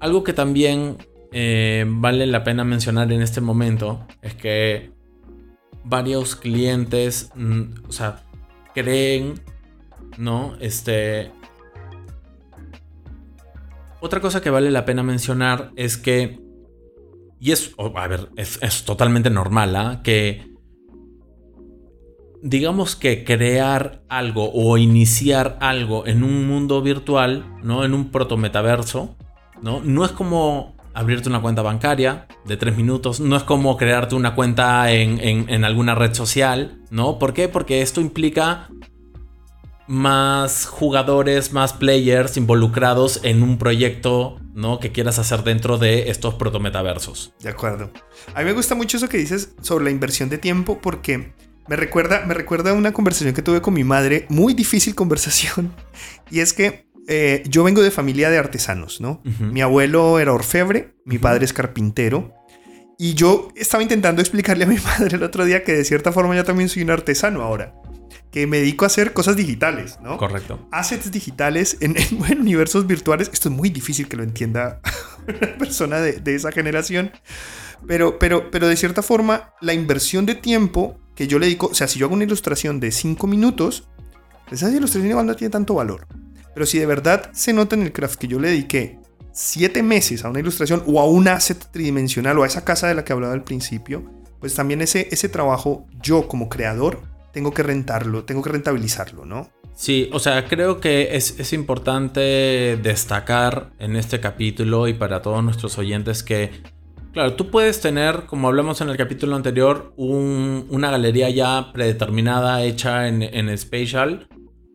algo 0.00 0.22
que 0.22 0.32
también 0.32 0.96
eh, 1.32 1.84
vale 1.86 2.26
la 2.26 2.44
pena 2.44 2.64
mencionar 2.64 3.12
en 3.12 3.20
este 3.20 3.40
momento 3.40 4.06
es 4.22 4.34
que 4.34 4.92
varios 5.84 6.36
clientes, 6.36 7.30
mm, 7.34 7.62
o 7.88 7.92
sea, 7.92 8.22
creen, 8.74 9.40
¿no? 10.16 10.56
Este... 10.60 11.32
Otra 14.00 14.20
cosa 14.20 14.40
que 14.40 14.50
vale 14.50 14.70
la 14.70 14.84
pena 14.84 15.02
mencionar 15.02 15.72
es 15.76 15.96
que 15.96 16.38
y 17.40 17.52
es, 17.52 17.74
a 17.78 18.08
ver, 18.08 18.30
es, 18.36 18.84
totalmente 18.84 19.30
normal, 19.30 19.76
¿eh? 19.76 19.98
Que 20.02 20.48
digamos 22.42 22.96
que 22.96 23.24
crear 23.24 24.02
algo 24.08 24.50
o 24.52 24.76
iniciar 24.76 25.56
algo 25.60 26.06
en 26.06 26.22
un 26.22 26.46
mundo 26.48 26.82
virtual, 26.82 27.44
¿no? 27.62 27.84
En 27.84 27.94
un 27.94 28.10
protometaverso, 28.10 29.16
¿no? 29.62 29.80
No 29.80 30.04
es 30.04 30.12
como 30.12 30.76
abrirte 30.94 31.28
una 31.28 31.40
cuenta 31.40 31.62
bancaria 31.62 32.26
de 32.44 32.56
tres 32.56 32.76
minutos, 32.76 33.20
no 33.20 33.36
es 33.36 33.44
como 33.44 33.76
crearte 33.76 34.16
una 34.16 34.34
cuenta 34.34 34.90
en, 34.90 35.20
en, 35.20 35.48
en 35.48 35.64
alguna 35.64 35.94
red 35.94 36.14
social, 36.14 36.80
¿no? 36.90 37.18
¿Por 37.20 37.34
qué? 37.34 37.48
Porque 37.48 37.82
esto 37.82 38.00
implica 38.00 38.68
más 39.88 40.66
jugadores, 40.66 41.52
más 41.52 41.72
players 41.72 42.36
involucrados 42.36 43.20
en 43.24 43.42
un 43.42 43.58
proyecto, 43.58 44.38
¿no? 44.54 44.78
Que 44.78 44.92
quieras 44.92 45.18
hacer 45.18 45.42
dentro 45.42 45.78
de 45.78 46.10
estos 46.10 46.34
protometaversos. 46.34 47.32
De 47.40 47.48
acuerdo. 47.48 47.90
A 48.34 48.40
mí 48.40 48.44
me 48.44 48.52
gusta 48.52 48.74
mucho 48.74 48.98
eso 48.98 49.08
que 49.08 49.16
dices 49.16 49.54
sobre 49.62 49.84
la 49.84 49.90
inversión 49.90 50.28
de 50.28 50.36
tiempo 50.36 50.78
porque 50.80 51.32
me 51.68 51.76
recuerda, 51.76 52.24
me 52.26 52.34
recuerda 52.34 52.74
una 52.74 52.92
conversación 52.92 53.34
que 53.34 53.42
tuve 53.42 53.62
con 53.62 53.74
mi 53.74 53.82
madre, 53.82 54.26
muy 54.28 54.52
difícil 54.52 54.94
conversación, 54.94 55.74
y 56.30 56.40
es 56.40 56.52
que 56.52 56.86
eh, 57.08 57.42
yo 57.48 57.64
vengo 57.64 57.80
de 57.82 57.90
familia 57.90 58.28
de 58.28 58.36
artesanos, 58.36 59.00
¿no? 59.00 59.22
Uh 59.24 59.30
-huh. 59.30 59.52
Mi 59.52 59.62
abuelo 59.62 60.18
era 60.18 60.34
orfebre, 60.34 60.94
mi 61.06 61.16
uh 61.16 61.18
-huh. 61.18 61.22
padre 61.22 61.44
es 61.46 61.54
carpintero. 61.54 62.34
Y 63.00 63.14
yo 63.14 63.48
estaba 63.54 63.82
intentando 63.82 64.20
explicarle 64.20 64.64
a 64.64 64.66
mi 64.66 64.76
madre 64.98 65.16
el 65.16 65.22
otro 65.22 65.46
día 65.46 65.64
que 65.64 65.72
de 65.72 65.84
cierta 65.84 66.12
forma 66.12 66.36
yo 66.36 66.44
también 66.44 66.68
soy 66.68 66.82
un 66.82 66.90
artesano 66.90 67.42
ahora 67.42 67.72
que 68.30 68.46
me 68.46 68.58
dedico 68.58 68.84
a 68.84 68.88
hacer 68.88 69.12
cosas 69.12 69.36
digitales, 69.36 69.98
¿no? 70.02 70.16
Correcto. 70.18 70.66
Assets 70.70 71.10
digitales 71.10 71.78
en, 71.80 71.96
universos 72.40 72.86
virtuales. 72.86 73.30
Esto 73.32 73.48
es 73.48 73.54
muy 73.54 73.70
difícil 73.70 74.08
que 74.08 74.16
lo 74.16 74.22
entienda 74.22 74.80
una 75.26 75.58
persona 75.58 76.00
de, 76.00 76.12
de, 76.20 76.34
esa 76.34 76.52
generación. 76.52 77.10
Pero, 77.86 78.18
pero, 78.18 78.50
pero 78.50 78.68
de 78.68 78.76
cierta 78.76 79.02
forma, 79.02 79.54
la 79.60 79.72
inversión 79.72 80.26
de 80.26 80.34
tiempo 80.34 80.98
que 81.14 81.26
yo 81.26 81.38
le 81.38 81.46
dedico, 81.46 81.68
o 81.68 81.74
sea, 81.74 81.88
si 81.88 81.98
yo 81.98 82.06
hago 82.06 82.14
una 82.14 82.24
ilustración 82.24 82.80
de 82.80 82.90
5 82.90 83.26
minutos, 83.26 83.88
esa 84.50 84.70
ilustración 84.70 85.10
igual 85.10 85.26
no 85.26 85.36
tiene 85.36 85.50
tanto 85.50 85.74
valor. 85.74 86.06
Pero 86.54 86.66
si 86.66 86.78
de 86.78 86.86
verdad 86.86 87.30
se 87.32 87.52
nota 87.52 87.76
en 87.76 87.82
el 87.82 87.92
craft 87.92 88.16
que 88.16 88.28
yo 88.28 88.38
le 88.38 88.48
dediqué 88.48 88.98
7 89.32 89.82
meses 89.82 90.24
a 90.24 90.30
una 90.30 90.40
ilustración 90.40 90.82
o 90.86 91.00
a 91.00 91.06
un 91.06 91.28
asset 91.28 91.70
tridimensional 91.70 92.38
o 92.38 92.42
a 92.42 92.46
esa 92.46 92.64
casa 92.64 92.88
de 92.88 92.94
la 92.94 93.04
que 93.04 93.12
hablaba 93.12 93.32
al 93.32 93.44
principio, 93.44 94.04
pues 94.40 94.54
también 94.54 94.80
ese, 94.80 95.08
ese 95.10 95.28
trabajo 95.28 95.86
yo 96.00 96.28
como 96.28 96.48
creador 96.48 97.02
tengo 97.38 97.52
que 97.52 97.62
rentarlo, 97.62 98.24
tengo 98.24 98.42
que 98.42 98.50
rentabilizarlo, 98.50 99.24
¿no? 99.24 99.48
Sí, 99.72 100.10
o 100.12 100.18
sea, 100.18 100.46
creo 100.46 100.80
que 100.80 101.14
es, 101.16 101.38
es, 101.38 101.52
importante 101.52 102.76
destacar 102.82 103.70
en 103.78 103.94
este 103.94 104.18
capítulo 104.18 104.88
y 104.88 104.94
para 104.94 105.22
todos 105.22 105.44
nuestros 105.44 105.78
oyentes 105.78 106.24
que, 106.24 106.50
claro, 107.12 107.34
tú 107.34 107.48
puedes 107.48 107.80
tener, 107.80 108.24
como 108.26 108.48
hablamos 108.48 108.80
en 108.80 108.88
el 108.88 108.96
capítulo 108.96 109.36
anterior, 109.36 109.92
un, 109.96 110.66
una 110.70 110.90
galería 110.90 111.30
ya 111.30 111.70
predeterminada 111.72 112.64
hecha 112.64 113.06
en, 113.06 113.22
en 113.22 113.56
Spatial, 113.56 114.26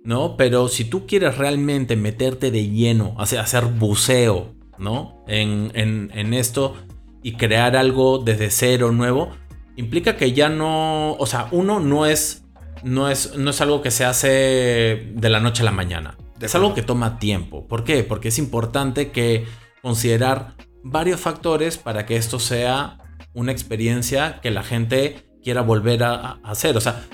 ¿no? 0.05 0.37
Pero 0.37 0.69
si 0.69 0.85
tú 0.85 1.05
quieres 1.05 1.37
realmente 1.37 1.97
meterte 1.97 2.49
de 2.49 2.69
lleno, 2.69 3.17
sea, 3.25 3.41
hacer 3.41 3.65
buceo, 3.65 4.53
¿no? 4.77 5.25
En, 5.27 5.69
en, 5.73 6.11
en 6.13 6.33
esto 6.33 6.77
y 7.21 7.33
crear 7.33 7.75
algo 7.75 8.19
desde 8.19 8.49
cero 8.49 8.93
nuevo, 8.93 9.31
implica 9.75 10.15
que 10.15 10.31
ya 10.31 10.47
no, 10.47 11.15
o 11.15 11.25
sea, 11.25 11.49
uno 11.51 11.81
no 11.81 12.05
es 12.05 12.42
no 12.83 13.09
es, 13.09 13.35
no 13.35 13.49
es 13.51 13.61
algo 13.61 13.81
que 13.81 13.91
se 13.91 14.05
hace 14.05 15.11
de 15.13 15.29
la 15.29 15.39
noche 15.39 15.61
a 15.61 15.65
la 15.65 15.71
mañana. 15.71 16.17
Es 16.39 16.55
algo 16.55 16.73
que 16.73 16.81
toma 16.81 17.19
tiempo. 17.19 17.67
¿Por 17.67 17.83
qué? 17.83 18.03
Porque 18.03 18.27
es 18.27 18.37
importante 18.37 19.11
que 19.11 19.45
considerar 19.81 20.55
varios 20.83 21.21
factores 21.21 21.77
para 21.77 22.05
que 22.05 22.17
esto 22.17 22.39
sea 22.39 22.97
una 23.33 23.51
experiencia 23.51 24.39
que 24.41 24.51
la 24.51 24.63
gente 24.63 25.25
quiera 25.41 25.61
volver 25.61 26.03
a, 26.03 26.13
a 26.15 26.39
hacer. 26.43 26.75
O 26.75 26.81
sea, 26.81 27.05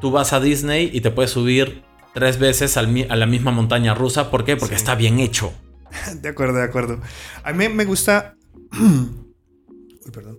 tú 0.00 0.10
vas 0.10 0.32
a 0.32 0.40
Disney 0.40 0.90
y 0.92 1.00
te 1.00 1.10
puedes 1.10 1.32
subir 1.32 1.84
tres 2.14 2.38
veces 2.38 2.76
al, 2.76 3.06
a 3.10 3.16
la 3.16 3.26
misma 3.26 3.50
montaña 3.50 3.94
rusa. 3.94 4.30
¿Por 4.30 4.44
qué? 4.44 4.56
Porque 4.56 4.76
sí. 4.76 4.80
está 4.80 4.94
bien 4.94 5.18
hecho. 5.18 5.52
De 6.20 6.28
acuerdo, 6.28 6.58
de 6.58 6.64
acuerdo. 6.64 7.00
A 7.42 7.52
mí 7.52 7.68
me 7.68 7.84
gusta... 7.84 8.36
Uy, 8.80 10.10
perdón. 10.12 10.38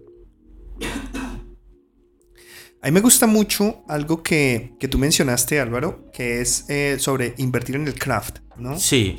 A 2.88 2.90
mí 2.90 2.94
me 2.94 3.02
gusta 3.02 3.28
mucho 3.28 3.84
algo 3.90 4.24
que, 4.24 4.72
que 4.80 4.88
tú 4.88 4.98
mencionaste, 4.98 5.60
Álvaro, 5.60 6.10
que 6.14 6.40
es 6.40 6.64
eh, 6.70 6.96
sobre 7.00 7.34
invertir 7.36 7.76
en 7.76 7.86
el 7.86 7.96
craft, 7.96 8.38
¿no? 8.56 8.80
Sí. 8.80 9.18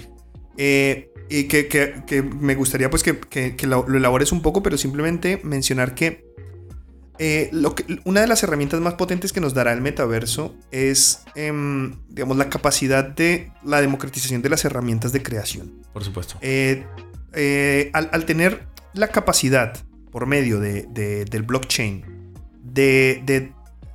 Eh, 0.57 1.11
y 1.29 1.45
que, 1.45 1.69
que, 1.69 2.03
que, 2.07 2.23
me 2.23 2.55
gustaría 2.55 2.89
pues 2.89 3.03
que, 3.03 3.19
que 3.19 3.67
lo, 3.67 3.87
elabores 3.95 4.33
un 4.33 4.41
poco, 4.41 4.63
pero 4.63 4.79
simplemente 4.79 5.39
mencionar 5.45 5.95
que 5.95 6.25
eh, 7.19 7.51
lo 7.53 7.75
que, 7.75 8.01
una 8.07 8.23
de 8.23 8.27
las 8.27 8.43
herramientas 8.43 8.81
más 8.81 8.95
potentes 8.95 9.35
que 9.35 9.41
nos 9.43 9.53
dará 9.53 9.75
el 9.75 9.83
metaverso 9.83 10.57
es, 10.71 11.25
em, 11.35 11.95
digamos, 12.09 12.39
la 12.39 12.49
capacidad 12.49 13.05
de 13.05 13.53
la 13.63 13.83
democratización 13.83 14.41
de 14.41 14.49
las 14.49 14.65
herramientas 14.65 15.13
de 15.13 15.23
creación. 15.23 15.83
Por 15.93 16.05
supuesto. 16.05 16.39
Eh, 16.41 16.87
eh, 17.35 17.91
al, 17.93 18.25
tener 18.25 18.67
la 18.95 19.09
capacidad 19.09 19.77
por 20.11 20.25
medio 20.25 20.59
de, 20.59 20.87
del 21.29 21.43
blockchain 21.43 22.19
de, 22.63 23.53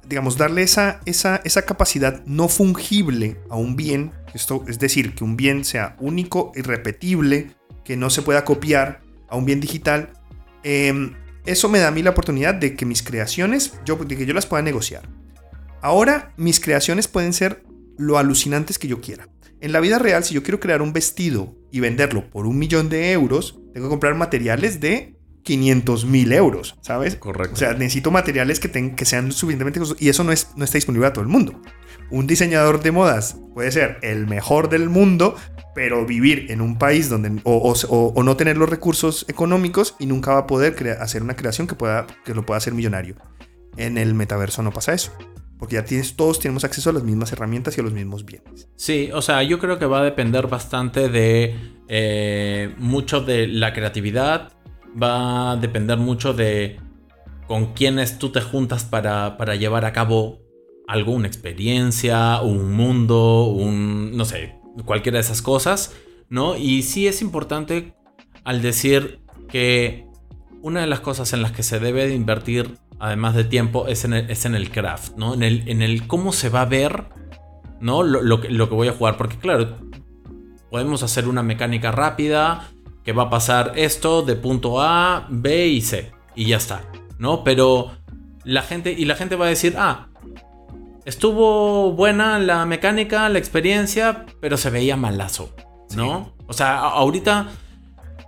digamos, 0.08 0.38
darle 0.38 0.64
esa, 0.64 1.02
esa, 1.06 1.42
esa 1.44 1.64
capacidad 1.64 2.24
no 2.26 2.48
fungible 2.48 3.40
a 3.50 3.56
un 3.56 3.76
bien, 3.76 4.12
esto 4.34 4.64
es 4.68 4.80
decir, 4.80 5.16
que 5.16 5.24
un 5.24 5.38
bien 5.38 5.66
sea 5.66 5.96
único, 6.00 6.52
irrepetible, 6.56 7.52
que 7.84 7.98
no 7.98 8.10
se 8.10 8.22
pueda 8.22 8.46
copiar 8.46 9.02
a 9.28 9.36
un 9.36 9.46
bien 9.46 9.60
digital, 9.60 10.14
em, 10.64 11.14
eso 11.46 11.70
me 11.70 11.80
da 11.80 11.90
a 11.90 11.92
mí 11.92 12.02
la 12.02 12.12
oportunidad 12.12 12.54
de 12.54 12.76
que 12.76 12.86
mis 12.86 13.04
creaciones, 13.04 13.74
yo, 13.86 13.96
de 13.96 14.18
que 14.18 14.26
yo 14.26 14.34
las 14.34 14.46
pueda 14.46 14.64
negociar. 14.64 15.08
Ahora, 15.82 16.34
mis 16.38 16.60
creaciones 16.60 17.08
pueden 17.08 17.34
ser 17.34 17.64
lo 17.98 18.18
alucinantes 18.18 18.80
que 18.80 18.88
yo 18.88 19.02
quiera. 19.02 19.28
En 19.60 19.72
la 19.72 19.80
vida 19.80 20.00
real, 20.00 20.24
si 20.24 20.34
yo 20.34 20.44
quiero 20.44 20.60
crear 20.60 20.82
un 20.82 20.94
vestido 20.94 21.56
y 21.72 21.80
venderlo 21.80 22.30
por 22.30 22.46
un 22.46 22.58
millón 22.58 22.90
de 22.90 23.12
euros, 23.12 23.60
tengo 23.74 23.88
que 23.88 23.92
comprar 23.92 24.16
materiales 24.16 24.80
de 24.80 25.13
500 25.44 26.06
mil 26.06 26.32
euros, 26.32 26.76
¿sabes? 26.82 27.16
Correcto. 27.16 27.54
O 27.54 27.58
sea, 27.58 27.74
necesito 27.74 28.12
materiales 28.12 28.60
que, 28.60 28.96
que 28.96 29.06
sean 29.06 29.32
suficientemente 29.32 29.80
y 30.00 30.10
eso 30.10 30.24
no, 30.24 30.32
es, 30.32 30.50
no 30.56 30.64
está 30.64 30.78
disponible 30.78 31.08
a 31.08 31.14
todo 31.14 31.24
el 31.24 31.30
mundo. 31.30 31.62
Un 32.10 32.28
diseñador 32.28 32.82
de 32.82 32.92
modas 32.92 33.38
puede 33.54 33.72
ser 33.72 33.98
el 34.02 34.28
mejor 34.28 34.70
del 34.70 34.90
mundo, 34.90 35.36
pero 35.76 36.06
vivir 36.06 36.48
en 36.50 36.62
un 36.62 36.78
país 36.78 37.10
donde 37.10 37.42
o, 37.44 38.24
no 38.24 38.38
tener 38.38 38.58
los 38.58 38.70
recursos 38.70 39.26
económicos 39.28 39.96
y 40.00 40.06
nunca 40.06 40.34
va 40.34 40.40
a 40.40 40.48
poder 40.48 40.98
hacer 41.00 41.24
una 41.24 41.36
creación 41.36 41.68
que, 41.68 41.76
pueda, 41.76 42.08
que 42.24 42.34
lo 42.34 42.46
pueda 42.46 42.58
hacer 42.58 42.74
millonario. 42.74 43.16
En 43.78 43.98
el 43.98 44.14
metaverso 44.14 44.62
no 44.64 44.72
pasa 44.72 44.94
eso. 44.94 45.12
Porque 45.58 45.76
ya 45.76 45.86
tienes, 45.86 46.16
todos 46.16 46.40
tenemos 46.40 46.66
acceso 46.66 46.90
a 46.90 46.94
las 46.94 47.04
mismas 47.04 47.32
herramientas 47.32 47.78
y 47.78 47.82
a 47.82 47.84
los 47.84 47.94
mismos 47.94 48.26
bienes. 48.26 48.68
Sí, 48.76 49.10
o 49.14 49.22
sea, 49.22 49.44
yo 49.44 49.60
creo 49.60 49.80
que 49.80 49.86
va 49.86 50.02
a 50.02 50.04
depender 50.04 50.48
bastante 50.48 51.08
de 51.08 51.56
eh, 51.88 52.74
mucho 52.78 53.22
de 53.22 53.48
la 53.48 53.74
creatividad, 53.74 54.52
va 55.02 55.52
a 55.52 55.56
depender 55.58 55.98
mucho 55.98 56.34
de 56.34 56.80
con 57.48 57.74
quiénes 57.74 58.20
tú 58.20 58.32
te 58.32 58.42
juntas 58.42 58.86
para, 58.86 59.38
para 59.38 59.56
llevar 59.56 59.86
a 59.86 59.94
cabo 59.94 60.40
alguna 60.88 61.28
experiencia, 61.28 62.42
un 62.42 62.74
mundo, 62.74 63.46
un, 63.46 64.16
no 64.16 64.26
sé, 64.26 64.56
cualquiera 64.86 65.18
de 65.18 65.22
esas 65.22 65.42
cosas, 65.42 65.96
¿no? 66.30 66.56
Y 66.56 66.84
sí 66.84 67.08
es 67.08 67.22
importante 67.22 67.94
al 68.44 68.62
decir 68.62 69.22
que 69.50 70.08
una 70.62 70.82
de 70.82 70.88
las 70.88 71.00
cosas 71.00 71.34
en 71.34 71.42
las 71.42 71.52
que 71.52 71.64
se 71.64 71.80
debe 71.80 72.08
de 72.08 72.16
invertir, 72.16 72.78
además 73.00 73.36
de 73.36 73.44
tiempo, 73.44 73.88
es 73.88 74.06
en 74.06 74.14
el, 74.14 74.30
es 74.30 74.46
en 74.46 74.56
el 74.56 74.72
craft, 74.72 75.16
¿no? 75.18 75.34
En 75.34 75.44
el, 75.44 75.68
en 75.68 75.82
el 75.82 76.08
cómo 76.08 76.34
se 76.34 76.50
va 76.50 76.62
a 76.62 76.66
ver, 76.66 77.06
¿no? 77.80 78.04
Lo, 78.04 78.42
que, 78.42 78.50
lo 78.50 78.70
que 78.70 78.76
voy 78.76 78.88
a 78.88 78.94
jugar, 78.94 79.18
porque 79.18 79.38
claro, 79.38 79.78
podemos 80.70 81.04
hacer 81.04 81.28
una 81.28 81.44
mecánica 81.44 81.92
rápida 81.92 82.73
que 83.04 83.14
va 83.14 83.24
a 83.24 83.30
pasar 83.30 83.74
esto 83.76 84.22
de 84.22 84.36
punto 84.36 84.82
A, 84.82 85.28
B 85.30 85.68
y 85.68 85.82
C, 85.82 86.12
y 86.36 86.46
ya 86.46 86.58
está, 86.58 86.84
¿no? 87.18 87.44
Pero 87.44 87.92
la 88.44 88.62
gente, 88.62 88.92
y 88.92 89.06
la 89.06 89.16
gente 89.16 89.36
va 89.36 89.46
a 89.46 89.50
decir, 89.50 89.76
ah, 89.78 90.08
estuvo 91.06 91.92
buena 91.92 92.40
la 92.40 92.66
mecánica, 92.66 93.28
la 93.30 93.40
experiencia, 93.40 94.26
pero 94.40 94.58
se 94.58 94.70
veía 94.70 94.96
malazo, 94.96 95.54
¿no? 95.96 96.34
O 96.48 96.54
sea, 96.54 96.80
ahorita, 96.80 97.50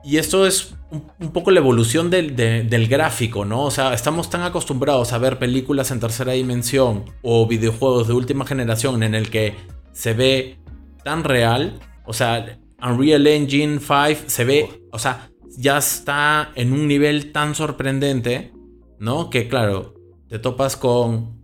y 0.03 0.17
esto 0.17 0.45
es 0.45 0.75
un, 0.91 1.31
poco 1.31 1.51
la 1.51 1.59
evolución 1.59 2.09
del, 2.09 2.35
del, 2.35 2.87
gráfico, 2.87 3.45
¿no? 3.45 3.63
O 3.63 3.71
sea, 3.71 3.93
estamos 3.93 4.29
tan 4.29 4.41
acostumbrados 4.41 5.13
a 5.13 5.17
ver 5.17 5.39
películas 5.39 5.91
en 5.91 5.99
tercera 5.99 6.33
dimensión 6.33 7.05
o 7.21 7.47
videojuegos 7.47 8.07
de 8.07 8.13
última 8.13 8.45
generación 8.45 9.03
en 9.03 9.15
el 9.15 9.29
que 9.29 9.55
se 9.93 10.13
ve 10.13 10.57
tan 11.03 11.23
real, 11.23 11.79
o 12.05 12.13
sea, 12.13 12.57
Unreal 12.81 13.25
Engine 13.27 13.79
5 13.79 14.27
se 14.27 14.45
ve, 14.45 14.83
o 14.91 14.99
sea, 14.99 15.29
ya 15.57 15.77
está 15.77 16.51
en 16.55 16.73
un 16.73 16.87
nivel 16.87 17.31
tan 17.31 17.55
sorprendente, 17.55 18.53
¿no? 18.99 19.29
Que 19.29 19.47
claro, 19.47 19.95
te 20.27 20.39
topas 20.39 20.75
con 20.75 21.41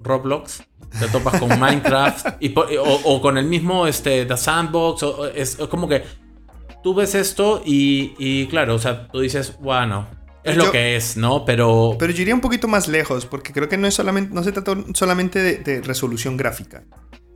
Roblox 0.00 0.64
te 0.98 1.08
topas 1.08 1.40
con 1.40 1.48
Minecraft 1.60 2.26
o, 3.04 3.20
con 3.20 3.38
el 3.38 3.46
mismo 3.46 3.86
este, 3.86 4.24
The 4.26 4.36
Sandbox. 4.36 5.04
es, 5.34 5.56
como 5.68 5.88
que 5.88 6.02
tú 6.82 6.94
ves 6.94 7.14
esto 7.14 7.62
y, 7.64 8.46
claro, 8.46 8.74
o 8.74 8.78
sea, 8.78 9.08
tú 9.08 9.20
dices, 9.20 9.56
bueno, 9.60 10.06
es 10.42 10.56
lo 10.56 10.70
que 10.70 10.96
es, 10.96 11.16
¿no? 11.16 11.44
Pero. 11.44 11.96
Pero 11.98 12.12
yo 12.12 12.22
iría 12.22 12.34
un 12.34 12.42
poquito 12.42 12.68
más 12.68 12.86
lejos, 12.86 13.24
porque 13.24 13.52
creo 13.52 13.68
que 13.68 13.78
no, 13.78 13.86
es 13.86 13.94
solamente, 13.94 14.34
no 14.34 14.42
se 14.42 14.52
trata 14.52 14.76
solamente 14.92 15.58
de, 15.58 15.80
resolución 15.80 16.36
gráfica. 16.36 16.84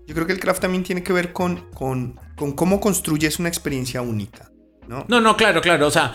Yo 0.08 0.14
creo 0.14 0.26
que 0.26 0.32
el 0.32 0.40
craft 0.40 0.62
también 0.62 0.82
tiene 0.84 1.02
que 1.02 1.12
ver 1.12 1.34
con, 1.34 1.70
con, 1.74 2.18
con 2.34 2.52
cómo 2.52 2.80
construyes 2.80 3.38
una 3.38 3.50
experiencia 3.50 4.00
única, 4.00 4.50
¿no? 4.88 5.04
No, 5.06 5.20
no, 5.20 5.36
claro, 5.36 5.60
claro. 5.60 5.86
O 5.86 5.90
sea, 5.90 6.14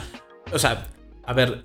o 0.51 0.58
sea, 0.58 0.88
a 1.23 1.34
ver, 1.34 1.63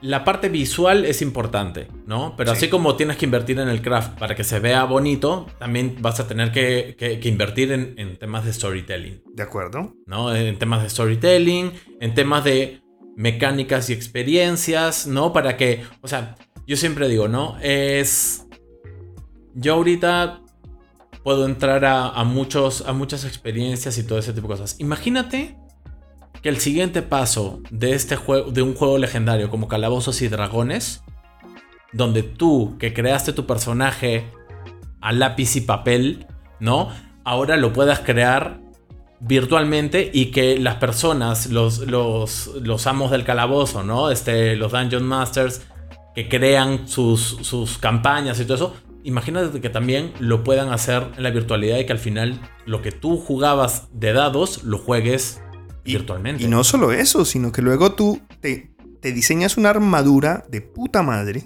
la 0.00 0.24
parte 0.24 0.48
visual 0.48 1.04
es 1.04 1.20
importante, 1.20 1.88
¿no? 2.06 2.34
Pero 2.38 2.52
así 2.52 2.70
como 2.70 2.96
tienes 2.96 3.18
que 3.18 3.26
invertir 3.26 3.58
en 3.58 3.68
el 3.68 3.82
craft 3.82 4.18
para 4.18 4.34
que 4.34 4.42
se 4.42 4.58
vea 4.58 4.84
bonito, 4.84 5.46
también 5.58 5.96
vas 6.00 6.18
a 6.18 6.26
tener 6.26 6.50
que, 6.50 7.20
invertir 7.24 7.72
en, 7.72 8.16
temas 8.16 8.46
de 8.46 8.52
storytelling. 8.54 9.22
De 9.34 9.42
acuerdo. 9.42 9.92
¿No? 10.06 10.34
En 10.34 10.58
temas 10.58 10.82
de 10.82 10.88
storytelling, 10.88 11.72
en 12.00 12.14
temas 12.14 12.44
de 12.44 12.80
mecánicas 13.16 13.90
y 13.90 13.92
experiencias, 13.92 15.06
¿no? 15.06 15.34
Para 15.34 15.58
que, 15.58 15.82
o 16.00 16.08
sea, 16.08 16.36
yo 16.66 16.78
siempre 16.78 17.06
digo, 17.06 17.28
¿no? 17.28 17.58
Es... 17.60 18.46
Yo 19.54 19.74
ahorita 19.74 20.40
puedo 21.24 21.46
entrar 21.46 21.84
a, 21.86 22.22
muchos, 22.22 22.84
a 22.86 22.92
muchas 22.92 23.24
experiencias 23.24 23.96
y 23.96 24.06
todo 24.06 24.18
ese 24.18 24.34
tipo 24.34 24.46
de 24.46 24.54
cosas. 24.54 24.76
Imagínate 24.78 25.56
que 26.42 26.50
el 26.50 26.58
siguiente 26.58 27.00
paso 27.00 27.62
de 27.70 27.94
este 27.94 28.16
juego, 28.16 28.50
de 28.50 28.60
un 28.60 28.74
juego 28.74 28.98
legendario 28.98 29.48
como 29.48 29.66
Calabozos 29.66 30.20
y 30.20 30.28
Dragones, 30.28 31.02
donde 31.94 32.22
tú 32.22 32.76
que 32.78 32.92
creaste 32.92 33.32
tu 33.32 33.46
personaje 33.46 34.30
a 35.00 35.12
lápiz 35.12 35.56
y 35.56 35.62
papel, 35.62 36.26
¿no? 36.60 36.90
Ahora 37.24 37.56
lo 37.56 37.72
puedas 37.72 38.00
crear 38.00 38.60
virtualmente 39.20 40.10
y 40.12 40.26
que 40.26 40.58
las 40.58 40.74
personas, 40.74 41.46
los, 41.46 41.78
los, 41.78 42.50
los 42.60 42.86
amos 42.86 43.10
del 43.10 43.24
calabozo, 43.24 43.82
¿no? 43.82 44.10
Este, 44.10 44.56
los 44.56 44.72
Dungeon 44.72 45.04
Masters, 45.04 45.62
que 46.14 46.28
crean 46.28 46.86
sus, 46.86 47.38
sus 47.40 47.78
campañas 47.78 48.38
y 48.40 48.44
todo 48.44 48.54
eso, 48.56 48.74
imagínate 49.04 49.60
que 49.60 49.68
también 49.68 50.12
lo 50.18 50.42
puedan 50.42 50.70
hacer 50.70 51.06
en 51.16 51.22
la 51.22 51.30
virtualidad 51.30 51.78
y 51.78 51.86
que 51.86 51.92
al 51.92 51.98
final 51.98 52.40
lo 52.66 52.82
que 52.82 52.90
tú 52.90 53.18
jugabas 53.18 53.88
de 53.92 54.12
dados 54.12 54.64
lo 54.64 54.78
juegues 54.78 55.40
virtualmente. 55.84 56.42
Y 56.42 56.48
no 56.48 56.64
solo 56.64 56.90
eso, 56.90 57.24
sino 57.24 57.52
que 57.52 57.62
luego 57.62 57.92
tú 57.92 58.20
te, 58.40 58.70
diseñas 59.02 59.56
una 59.56 59.70
armadura 59.70 60.44
de 60.48 60.62
puta 60.62 61.02
madre 61.02 61.44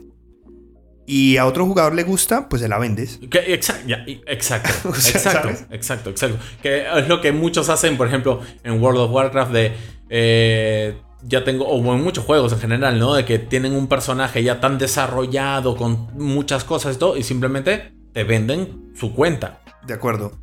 y 1.04 1.36
a 1.36 1.46
otro 1.46 1.66
jugador 1.66 1.94
le 1.94 2.04
gusta, 2.04 2.48
pues 2.48 2.62
se 2.62 2.68
la 2.68 2.78
vendes. 2.78 3.18
exacto, 3.22 3.92
exacto, 4.26 4.88
exacto, 4.88 5.48
exacto, 5.70 6.10
exacto. 6.10 6.38
Que 6.62 6.86
es 6.96 7.08
lo 7.08 7.20
que 7.20 7.32
muchos 7.32 7.68
hacen, 7.68 7.96
por 7.96 8.06
ejemplo, 8.06 8.40
en 8.62 8.80
World 8.80 9.00
of 9.00 9.10
Warcraft 9.10 9.52
de... 9.52 9.72
Eh, 10.10 10.96
ya 11.22 11.44
tengo, 11.44 11.66
o 11.66 11.94
en 11.94 12.02
muchos 12.02 12.24
juegos 12.24 12.52
en 12.52 12.60
general, 12.60 12.98
¿no? 12.98 13.14
De 13.14 13.24
que 13.24 13.38
tienen 13.38 13.74
un 13.74 13.88
personaje 13.88 14.42
ya 14.42 14.60
tan 14.60 14.78
desarrollado 14.78 15.76
con 15.76 16.08
muchas 16.14 16.64
cosas 16.64 16.96
y 16.96 16.98
todo, 16.98 17.16
y 17.16 17.22
simplemente 17.22 17.92
te 18.12 18.24
venden 18.24 18.92
su 18.94 19.14
cuenta. 19.14 19.60
De 19.86 19.94
acuerdo. 19.94 20.38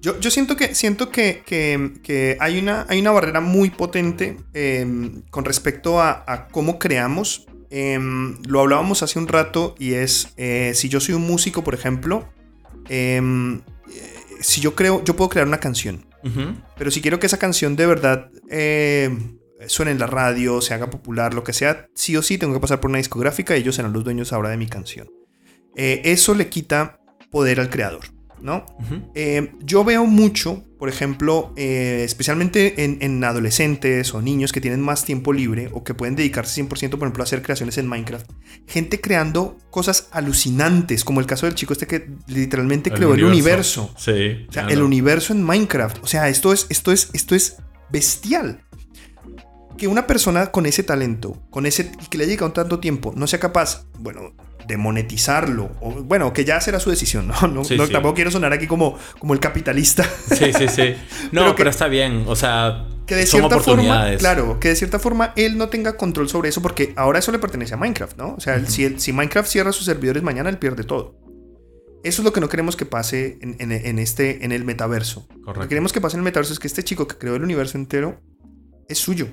Yo, 0.00 0.30
siento 0.32 0.56
que, 0.56 0.74
siento 0.74 1.10
que, 1.10 2.36
hay, 2.40 2.58
una, 2.58 2.86
hay 2.88 2.98
una 2.98 3.12
barrera 3.12 3.40
muy 3.40 3.70
potente 3.70 4.36
em, 4.52 5.22
con 5.30 5.44
respecto 5.44 6.00
a, 6.00 6.48
cómo 6.50 6.80
creamos. 6.80 7.46
Em, 7.70 8.42
lo 8.42 8.60
hablábamos 8.60 9.04
hace 9.04 9.20
un 9.20 9.28
rato 9.28 9.76
y 9.78 9.94
es, 9.94 10.34
eh, 10.36 10.72
si 10.74 10.88
yo 10.88 10.98
soy 10.98 11.14
un 11.14 11.22
músico, 11.22 11.62
por 11.62 11.74
ejemplo, 11.74 12.28
em, 12.88 13.58
eh, 13.58 14.14
si 14.40 14.60
yo 14.60 14.74
creo, 14.74 15.04
yo 15.04 15.14
puedo 15.14 15.28
crear 15.28 15.46
una 15.46 15.60
canción. 15.60 16.04
Pero 16.76 16.90
si 16.90 17.00
quiero 17.00 17.18
que 17.18 17.26
esa 17.26 17.38
canción 17.38 17.74
de 17.74 17.86
verdad 17.86 18.30
suene 19.68 19.92
en 19.92 19.98
la 19.98 20.06
radio, 20.06 20.60
se 20.60 20.74
haga 20.74 20.90
popular, 20.90 21.34
lo 21.34 21.44
que 21.44 21.52
sea, 21.52 21.88
sí 21.94 22.16
o 22.16 22.22
sí 22.22 22.38
tengo 22.38 22.54
que 22.54 22.60
pasar 22.60 22.80
por 22.80 22.90
una 22.90 22.98
discográfica 22.98 23.56
y 23.56 23.60
ellos 23.60 23.76
serán 23.76 23.92
los 23.92 24.04
dueños 24.04 24.32
ahora 24.32 24.50
de 24.50 24.56
mi 24.56 24.66
canción. 24.66 25.10
Eh, 25.76 26.02
eso 26.04 26.34
le 26.34 26.48
quita 26.48 27.00
poder 27.30 27.60
al 27.60 27.70
creador. 27.70 28.04
¿no? 28.42 28.66
Eh, 29.14 29.52
yo 29.60 29.84
veo 29.84 30.04
mucho, 30.04 30.64
por 30.78 30.88
ejemplo, 30.88 31.52
eh, 31.56 32.02
especialmente 32.04 32.84
en, 32.84 33.24
adolescentes 33.24 34.12
o 34.14 34.20
niños 34.20 34.52
que 34.52 34.60
tienen 34.60 34.80
más 34.80 35.04
tiempo 35.04 35.32
libre 35.32 35.70
o 35.72 35.84
que 35.84 35.94
pueden 35.94 36.16
dedicarse 36.16 36.60
100%, 36.60 36.68
por 36.68 36.80
ejemplo, 36.82 37.22
a 37.22 37.24
hacer 37.24 37.40
creaciones 37.40 37.78
en 37.78 37.86
Minecraft, 37.86 38.28
gente 38.66 39.00
creando 39.00 39.58
cosas 39.70 40.08
alucinantes, 40.10 41.04
como 41.04 41.20
el 41.20 41.26
caso 41.26 41.46
del 41.46 41.54
chico 41.54 41.72
este 41.72 41.86
que 41.86 42.10
literalmente 42.26 42.90
creó 42.90 43.14
el 43.14 43.24
universo. 43.24 43.94
Sí. 43.96 44.46
el 44.68 44.82
universo 44.82 45.32
en 45.32 45.42
Minecraft. 45.44 46.02
O 46.02 46.06
sea, 46.08 46.28
esto 46.28 46.52
es, 46.52 46.66
esto 46.68 46.90
es, 46.90 47.10
esto 47.12 47.36
es 47.36 47.56
bestial. 47.90 48.64
Que 49.82 49.88
una 49.88 50.06
persona 50.06 50.52
con 50.52 50.64
ese 50.66 50.84
talento, 50.84 51.42
con 51.50 51.66
ese 51.66 51.90
que 52.08 52.16
le 52.16 52.22
ha 52.22 52.26
llegado 52.28 52.52
tanto 52.52 52.78
tiempo, 52.78 53.12
no 53.16 53.26
sea 53.26 53.40
capaz, 53.40 53.86
bueno, 53.98 54.32
de 54.68 54.76
monetizarlo, 54.76 55.72
o 55.80 55.90
bueno, 56.04 56.32
que 56.32 56.44
ya 56.44 56.60
será 56.60 56.78
su 56.78 56.88
decisión, 56.88 57.26
¿no? 57.26 57.48
no, 57.48 57.62
Tampoco 57.88 58.14
quiero 58.14 58.30
sonar 58.30 58.52
aquí 58.52 58.68
como, 58.68 58.96
como 59.18 59.34
el 59.34 59.40
capitalista. 59.40 60.04
Sí, 60.04 60.52
sí, 60.56 60.68
sí. 60.68 60.94
No, 61.32 61.56
pero, 61.56 61.68
está 61.68 61.88
bien, 61.88 62.26
o 62.28 62.36
sea, 62.36 62.86
que 63.08 63.16
de 63.16 63.26
cierta 63.26 63.58
forma, 63.58 64.16
claro, 64.18 64.60
que 64.60 64.68
de 64.68 64.76
cierta 64.76 65.00
forma 65.00 65.32
él 65.34 65.58
no 65.58 65.68
tenga 65.68 65.96
control 65.96 66.28
sobre 66.28 66.50
eso, 66.50 66.62
porque 66.62 66.92
ahora 66.94 67.18
eso 67.18 67.32
le 67.32 67.40
pertenece 67.40 67.74
a 67.74 67.76
Minecraft, 67.76 68.16
¿no? 68.16 68.36
O 68.36 68.40
sea, 68.40 68.64
si, 68.64 69.00
si 69.00 69.12
Minecraft 69.12 69.50
cierra 69.50 69.72
sus 69.72 69.86
servidores 69.86 70.22
mañana, 70.22 70.48
él 70.48 70.58
pierde 70.58 70.84
todo. 70.84 71.18
Eso 72.04 72.22
es 72.22 72.24
lo 72.24 72.32
que 72.32 72.40
no 72.40 72.48
queremos 72.48 72.76
que 72.76 72.86
pase 72.86 73.40
en, 73.40 73.98
este, 73.98 74.44
en 74.44 74.52
el 74.52 74.62
metaverso. 74.64 75.26
Correcto. 75.26 75.54
Lo 75.54 75.62
que 75.62 75.68
queremos 75.70 75.92
que 75.92 76.00
pase 76.00 76.14
en 76.14 76.20
el 76.20 76.24
metaverso 76.24 76.52
es 76.52 76.60
que 76.60 76.68
este 76.68 76.84
chico 76.84 77.08
que 77.08 77.18
creó 77.18 77.34
el 77.34 77.42
universo 77.42 77.76
entero 77.78 78.20
es 78.88 78.98
suyo. 78.98 79.26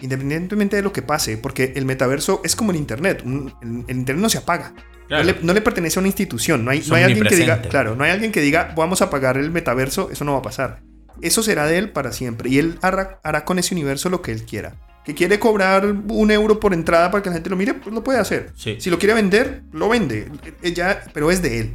Independientemente 0.00 0.76
de 0.76 0.82
lo 0.82 0.92
que 0.92 1.02
pase, 1.02 1.36
porque 1.36 1.72
el 1.76 1.84
metaverso 1.84 2.40
es 2.44 2.56
como 2.56 2.70
el 2.70 2.76
Internet. 2.76 3.22
el, 3.24 3.84
Internet 3.88 4.22
no 4.22 4.28
se 4.28 4.38
apaga. 4.38 4.74
No, 5.10 5.52
le, 5.52 5.60
pertenece 5.60 5.98
a 5.98 6.00
una 6.00 6.08
institución. 6.08 6.64
No 6.64 6.70
hay, 6.70 6.84
no 6.86 6.94
hay 6.94 7.02
alguien 7.02 7.26
que 7.26 7.34
diga, 7.34 7.60
claro, 7.62 7.96
no 7.96 8.04
hay 8.04 8.12
alguien 8.12 8.30
que 8.30 8.40
diga, 8.40 8.72
vamos 8.76 9.02
a 9.02 9.10
pagar 9.10 9.36
el 9.36 9.50
metaverso, 9.50 10.08
eso 10.12 10.24
no 10.24 10.32
va 10.32 10.38
a 10.38 10.42
pasar. 10.42 10.82
Eso 11.20 11.42
será 11.42 11.66
de 11.66 11.78
él 11.78 11.90
para 11.90 12.12
siempre. 12.12 12.48
Y 12.48 12.58
él 12.58 12.78
hará, 12.80 13.44
con 13.44 13.58
ese 13.58 13.74
universo 13.74 14.08
lo 14.08 14.22
que 14.22 14.30
él 14.30 14.44
quiera. 14.44 14.76
Que 15.04 15.14
quiere 15.14 15.40
cobrar 15.40 15.84
un 15.84 16.30
euro 16.30 16.60
por 16.60 16.72
entrada 16.74 17.10
para 17.10 17.22
que 17.22 17.30
la 17.30 17.34
gente 17.34 17.50
lo 17.50 17.56
mire, 17.56 17.74
pues 17.74 17.92
lo 17.92 18.04
puede 18.04 18.20
hacer. 18.20 18.52
Si 18.54 18.88
lo 18.88 18.98
quiere 18.98 19.14
vender, 19.14 19.62
lo 19.72 19.88
vende. 19.88 20.30
Ya, 20.74 21.02
pero 21.12 21.30
es 21.32 21.42
de 21.42 21.60
él. 21.60 21.74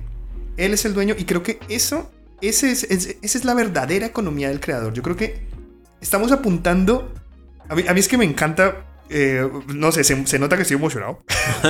Él 0.55 0.73
es 0.73 0.85
el 0.85 0.93
dueño 0.93 1.15
y 1.17 1.25
creo 1.25 1.43
que 1.43 1.59
eso, 1.67 2.11
ese 2.41 2.71
es, 2.71 2.83
esa 2.83 3.37
es 3.37 3.43
la 3.43 3.53
verdadera 3.53 4.05
economía 4.05 4.47
del 4.47 4.61
creador. 4.61 4.93
Yo 4.93 5.03
creo 5.03 5.17
que 5.17 5.41
estamos 5.99 6.31
apuntando... 6.31 7.13
A 7.69 7.75
mí, 7.75 7.83
es 7.95 8.07
que 8.07 8.17
me 8.17 8.25
encanta... 8.25 8.85
Eh, 9.09 9.47
no 9.67 9.91
sé, 9.91 10.03
se, 10.03 10.39
nota 10.39 10.55
que 10.55 10.63
estoy 10.63 10.77
emocionado. 10.77 11.23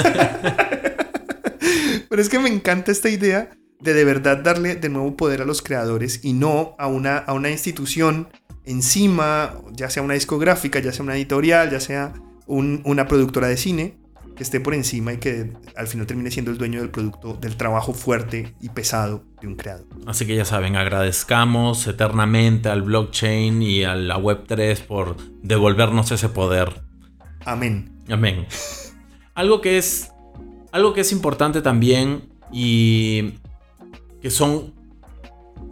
Pero 2.09 2.21
es 2.21 2.29
que 2.29 2.39
me 2.39 2.49
encanta 2.49 2.91
esta 2.91 3.09
idea 3.09 3.49
de 3.81 3.93
de 3.93 4.05
verdad 4.05 4.37
darle 4.37 4.75
de 4.75 4.89
nuevo 4.89 5.17
poder 5.17 5.41
a 5.41 5.45
los 5.45 5.61
creadores 5.61 6.21
y 6.23 6.31
no 6.33 6.75
a 6.79 6.87
una, 6.87 7.17
a 7.17 7.33
una 7.33 7.49
institución 7.49 8.29
encima, 8.63 9.61
ya 9.73 9.89
sea 9.89 10.01
una 10.01 10.13
discográfica, 10.13 10.79
ya 10.79 10.93
sea 10.93 11.03
una 11.03 11.15
editorial, 11.15 11.69
ya 11.69 11.79
sea 11.79 12.13
una 12.47 13.07
productora 13.07 13.47
de 13.47 13.57
cine, 13.57 13.97
que 14.35 14.43
esté 14.43 14.59
por 14.59 14.73
encima 14.73 15.13
y 15.13 15.17
que 15.17 15.53
al 15.75 15.87
final 15.87 16.05
termine 16.05 16.29
siendo 16.31 16.51
el 16.51 16.57
dueño 16.57 16.81
del 16.81 16.89
producto, 16.89 17.33
del 17.33 17.55
trabajo 17.55 17.93
fuerte 17.93 18.53
y 18.61 18.69
pesado 18.69 19.23
de 19.41 19.47
un 19.47 19.55
creador. 19.55 19.87
Así 20.05 20.25
que 20.25 20.35
ya 20.35 20.45
saben, 20.45 20.75
agradezcamos 20.75 21.87
eternamente 21.87 22.69
al 22.69 22.81
blockchain 22.81 23.61
y 23.61 23.83
a 23.83 23.95
la 23.95 24.17
Web3 24.17 24.85
por 24.85 25.17
devolvernos 25.41 26.11
ese 26.11 26.29
poder. 26.29 26.81
Amén. 27.45 27.91
Amén. 28.09 28.45
algo 29.33 29.61
que 29.61 29.77
es 29.77 30.11
algo 30.71 30.93
que 30.93 31.01
es 31.01 31.11
importante 31.11 31.61
también 31.61 32.29
y 32.51 33.35
que 34.21 34.29
son 34.29 34.73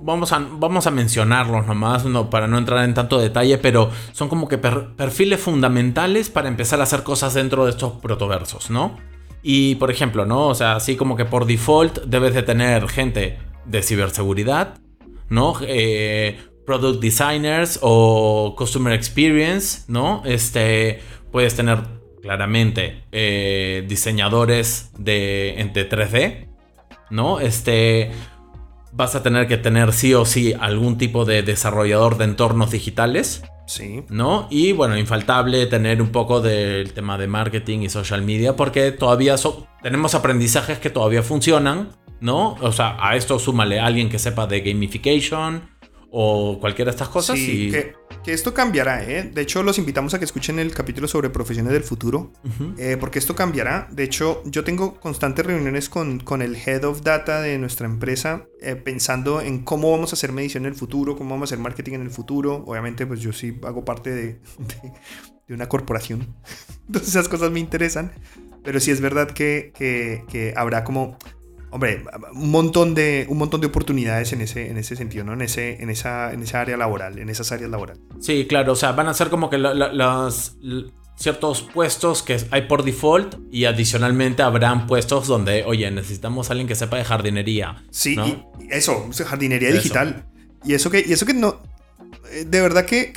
vamos 0.03 0.33
a, 0.33 0.39
vamos 0.39 0.85
a 0.87 0.91
mencionarlos 0.91 1.65
nomás, 1.65 2.05
no, 2.05 2.29
para 2.29 2.47
no 2.47 2.57
entrar 2.57 2.83
en 2.83 2.93
tanto 2.93 3.19
detalle, 3.19 3.57
pero 3.57 3.89
son 4.11 4.29
como 4.29 4.47
que 4.47 4.57
perfiles 4.57 5.39
fundamentales 5.39 6.29
para 6.29 6.49
empezar 6.49 6.79
a 6.79 6.83
hacer 6.83 7.03
cosas 7.03 7.33
dentro 7.33 7.65
de 7.65 7.71
estos 7.71 7.93
protoversos, 7.93 8.69
¿no? 8.69 8.97
Y 9.41 9.75
por 9.75 9.91
ejemplo, 9.91 10.25
¿no? 10.25 10.47
O 10.47 10.55
sea, 10.55 10.75
así 10.75 10.95
como 10.95 11.15
que 11.15 11.25
por 11.25 11.45
default 11.45 11.99
debes 12.05 12.33
de 12.33 12.43
tener 12.43 12.87
gente 12.87 13.37
de 13.65 13.81
ciberseguridad, 13.81 14.79
¿no? 15.29 15.55
Eh, 15.61 16.39
product 16.65 17.01
designers 17.01 17.79
o 17.81 18.55
customer 18.57 18.93
experience, 18.93 19.83
¿no? 19.87 20.21
Este, 20.25 21.01
puedes 21.31 21.55
tener 21.55 21.79
claramente 22.21 23.03
eh, 23.11 23.83
diseñadores 23.87 24.91
de, 24.97 25.69
de 25.73 25.89
3D, 25.89 26.47
¿no? 27.09 27.41
Este, 27.41 28.11
vas 28.93 29.15
a 29.15 29.23
tener 29.23 29.47
que 29.47 29.57
tener 29.57 29.91
sí 29.91 30.13
o 30.13 30.25
sí 30.25 30.53
algún 30.59 30.97
tipo 30.97 31.25
de 31.25 31.41
desarrollador 31.43 32.17
de 32.17 32.25
entornos 32.25 32.71
digitales. 32.71 33.43
Sí. 33.65 34.03
¿No? 34.09 34.47
Y 34.49 34.73
bueno, 34.73 34.97
infaltable 34.97 35.65
tener 35.67 36.01
un 36.01 36.09
poco 36.09 36.41
del 36.41 36.93
tema 36.93 37.17
de 37.17 37.27
marketing 37.27 37.79
y 37.79 37.89
social 37.89 38.21
media 38.21 38.55
porque 38.55 38.91
todavía 38.91 39.35
tenemos 39.81 40.15
aprendizajes 40.15 40.79
que 40.79 40.89
todavía 40.89 41.23
funcionan, 41.23 41.89
¿no? 42.19 42.55
O 42.61 42.71
sea, 42.73 42.97
a 42.99 43.15
esto 43.15 43.39
súmale 43.39 43.79
a 43.79 43.85
alguien 43.85 44.09
que 44.09 44.19
sepa 44.19 44.47
de 44.47 44.61
gamification 44.61 45.72
o 46.15 46.59
cualquiera 46.59 46.91
de 46.91 46.95
estas 46.95 47.09
cosas. 47.09 47.39
Sí, 47.39 47.71
que, 47.71 48.31
esto 48.31 48.53
cambiará, 48.53 49.03
¿eh? 49.03 49.23
De 49.33 49.41
hecho, 49.41 49.63
los 49.63 49.79
invitamos 49.79 50.13
a 50.13 50.19
que 50.19 50.25
escuchen 50.25 50.59
el 50.59 50.71
capítulo 50.71 51.07
sobre 51.07 51.31
profesiones 51.31 51.73
del 51.73 51.81
futuro, 51.81 52.31
eh, 52.77 52.97
porque 52.99 53.17
esto 53.17 53.35
cambiará. 53.35 53.87
De 53.91 54.03
hecho, 54.03 54.43
yo 54.45 54.63
tengo 54.63 54.99
constantes 54.99 55.43
reuniones 55.43 55.89
con, 55.89 56.19
con 56.19 56.43
el 56.43 56.55
Head 56.55 56.83
of 56.83 57.01
Data 57.01 57.41
de 57.41 57.57
nuestra 57.57 57.87
empresa, 57.87 58.45
eh, 58.61 58.75
pensando 58.75 59.41
en 59.41 59.63
cómo 59.63 59.91
vamos 59.91 60.13
a 60.13 60.15
hacer 60.15 60.31
medición 60.31 60.65
en 60.65 60.73
el 60.73 60.77
futuro, 60.77 61.17
cómo 61.17 61.31
vamos 61.31 61.49
a 61.49 61.55
hacer 61.55 61.63
marketing 61.63 61.93
en 61.93 62.01
el 62.03 62.11
futuro. 62.11 62.63
Obviamente, 62.67 63.07
pues 63.07 63.19
yo 63.19 63.33
sí 63.33 63.59
hago 63.63 63.83
parte 63.83 64.11
de, 64.11 64.39
de, 65.47 65.53
una 65.55 65.67
corporación, 65.67 66.35
entonces 66.85 67.09
esas 67.09 67.27
cosas 67.27 67.49
me 67.49 67.59
interesan. 67.59 68.11
Pero 68.63 68.79
sí 68.79 68.91
es 68.91 69.01
verdad 69.01 69.31
que, 69.31 69.73
que, 69.75 70.23
que 70.29 70.53
habrá 70.55 70.85
como 70.85 71.17
hombre, 71.73 72.03
un 72.33 72.51
montón 72.51 72.93
de, 72.93 73.25
un 73.27 73.37
montón 73.37 73.59
de 73.59 73.67
oportunidades 73.67 74.31
en 74.31 74.41
ese, 74.41 74.69
en 74.69 74.77
ese 74.77 74.95
sentido, 74.95 75.23
¿no? 75.25 75.33
En, 75.33 75.41
ese, 75.41 75.81
en, 75.81 75.89
esa, 75.89 76.31
en 76.31 76.43
esa 76.43 76.61
área 76.61 76.77
laboral, 76.77 77.17
en 77.17 77.29
esas 77.29 77.51
áreas 77.51 77.69
laborales. 77.71 78.01
Sí, 78.19 78.45
claro, 78.47 78.73
o 78.73 78.75
sea, 78.75 78.91
van 78.91 79.07
a 79.07 79.13
ser 79.13 79.29
como 79.29 79.49
que 79.49 79.57
los 79.57 80.57
ciertos 81.15 81.61
puestos 81.61 82.23
que 82.23 82.37
hay 82.51 82.63
por 82.63 82.83
default 82.83 83.35
y 83.51 83.65
adicionalmente 83.65 84.43
habrán 84.43 84.87
puestos 84.87 85.27
donde, 85.27 85.63
oye, 85.63 85.89
necesitamos 85.91 86.49
a 86.49 86.53
alguien 86.53 86.67
que 86.67 86.75
sepa 86.75 86.97
de 86.97 87.05
jardinería. 87.05 87.83
Sí, 87.89 88.17
eso, 88.69 89.09
jardinería 89.25 89.71
digital. 89.71 90.25
Y 90.65 90.73
eso 90.75 90.89
que, 90.89 91.03
y 91.05 91.11
eso 91.11 91.25
que 91.25 91.33
no, 91.33 91.59
de 92.45 92.61
verdad 92.61 92.85
que, 92.85 93.13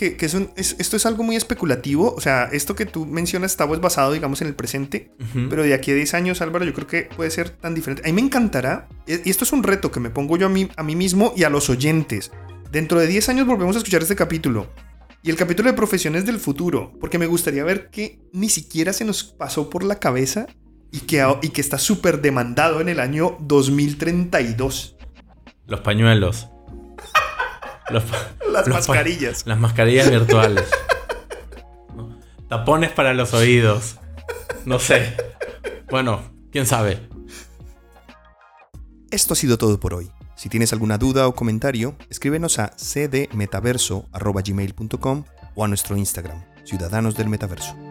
esto 0.56 0.96
es 0.96 1.06
algo 1.06 1.22
muy 1.22 1.36
especulativo. 1.36 2.14
O 2.14 2.20
sea, 2.20 2.48
esto 2.52 2.74
que 2.74 2.86
tú 2.86 3.06
mencionas 3.06 3.52
está 3.52 3.66
pues 3.66 3.80
basado, 3.80 4.12
digamos, 4.12 4.40
en 4.42 4.48
el 4.48 4.54
presente. 4.54 5.10
Pero 5.48 5.62
de 5.62 5.74
aquí 5.74 5.90
a 5.90 5.94
10 5.94 6.14
años, 6.14 6.40
Álvaro, 6.40 6.64
yo 6.64 6.74
creo 6.74 6.86
que 6.86 7.08
puede 7.16 7.30
ser 7.30 7.50
tan 7.50 7.74
diferente. 7.74 8.02
A 8.04 8.06
mí 8.06 8.12
me 8.12 8.20
encantará, 8.20 8.88
y 9.06 9.28
esto 9.28 9.44
es 9.44 9.52
un 9.52 9.62
reto 9.62 9.90
que 9.90 10.00
me 10.00 10.10
pongo 10.10 10.36
yo 10.36 10.46
a 10.46 10.50
mí, 10.50 10.68
a 10.76 10.82
mí 10.82 10.96
mismo 10.96 11.32
y 11.36 11.44
a 11.44 11.50
los 11.50 11.70
oyentes. 11.70 12.32
Dentro 12.70 13.00
de 13.00 13.06
10 13.06 13.28
años 13.30 13.46
volvemos 13.46 13.76
a 13.76 13.78
escuchar 13.78 14.02
este 14.02 14.16
capítulo. 14.16 14.70
Y 15.22 15.30
el 15.30 15.36
capítulo 15.36 15.70
de 15.70 15.76
profesiones 15.76 16.24
del 16.26 16.38
futuro. 16.38 16.92
Porque 17.00 17.18
me 17.18 17.26
gustaría 17.26 17.64
ver 17.64 17.90
que 17.90 18.20
ni 18.32 18.48
siquiera 18.48 18.92
se 18.92 19.04
nos 19.04 19.24
pasó 19.24 19.70
por 19.70 19.84
la 19.84 19.98
cabeza 19.98 20.46
y 20.92 21.00
que, 21.00 21.26
y 21.42 21.48
que 21.50 21.60
está 21.60 21.78
súper 21.78 22.20
demandado 22.20 22.80
en 22.80 22.88
el 22.88 23.00
año 23.00 23.36
2032. 23.40 24.96
Los 25.66 25.80
pañuelos 25.80 26.48
las 28.50 28.68
mascarillas. 28.68 29.46
las 29.46 29.58
mascarillas 29.58 30.10
virtuales. 30.10 30.68
Tapones 32.48 32.92
para 32.92 33.12
los 33.14 33.34
oídos. 33.34 33.96
No 34.64 34.78
sé. 34.78 35.16
Bueno, 35.90 36.22
quién 36.50 36.64
sabe. 36.66 37.08
Esto 39.10 39.34
ha 39.34 39.36
sido 39.36 39.58
todo 39.58 39.78
por 39.80 39.92
hoy. 39.94 40.10
Si 40.36 40.48
tienes 40.48 40.72
alguna 40.72 40.98
duda 40.98 41.26
o 41.28 41.34
comentario, 41.34 41.96
escríbenos 42.10 42.58
a 42.58 42.72
cdmetaverso.gmail.com 42.76 45.24
o 45.54 45.64
a 45.64 45.68
nuestro 45.68 45.96
Instagram, 45.96 46.42
Ciudadanos 46.64 47.16
del 47.16 47.28
Metaverso. 47.28 47.85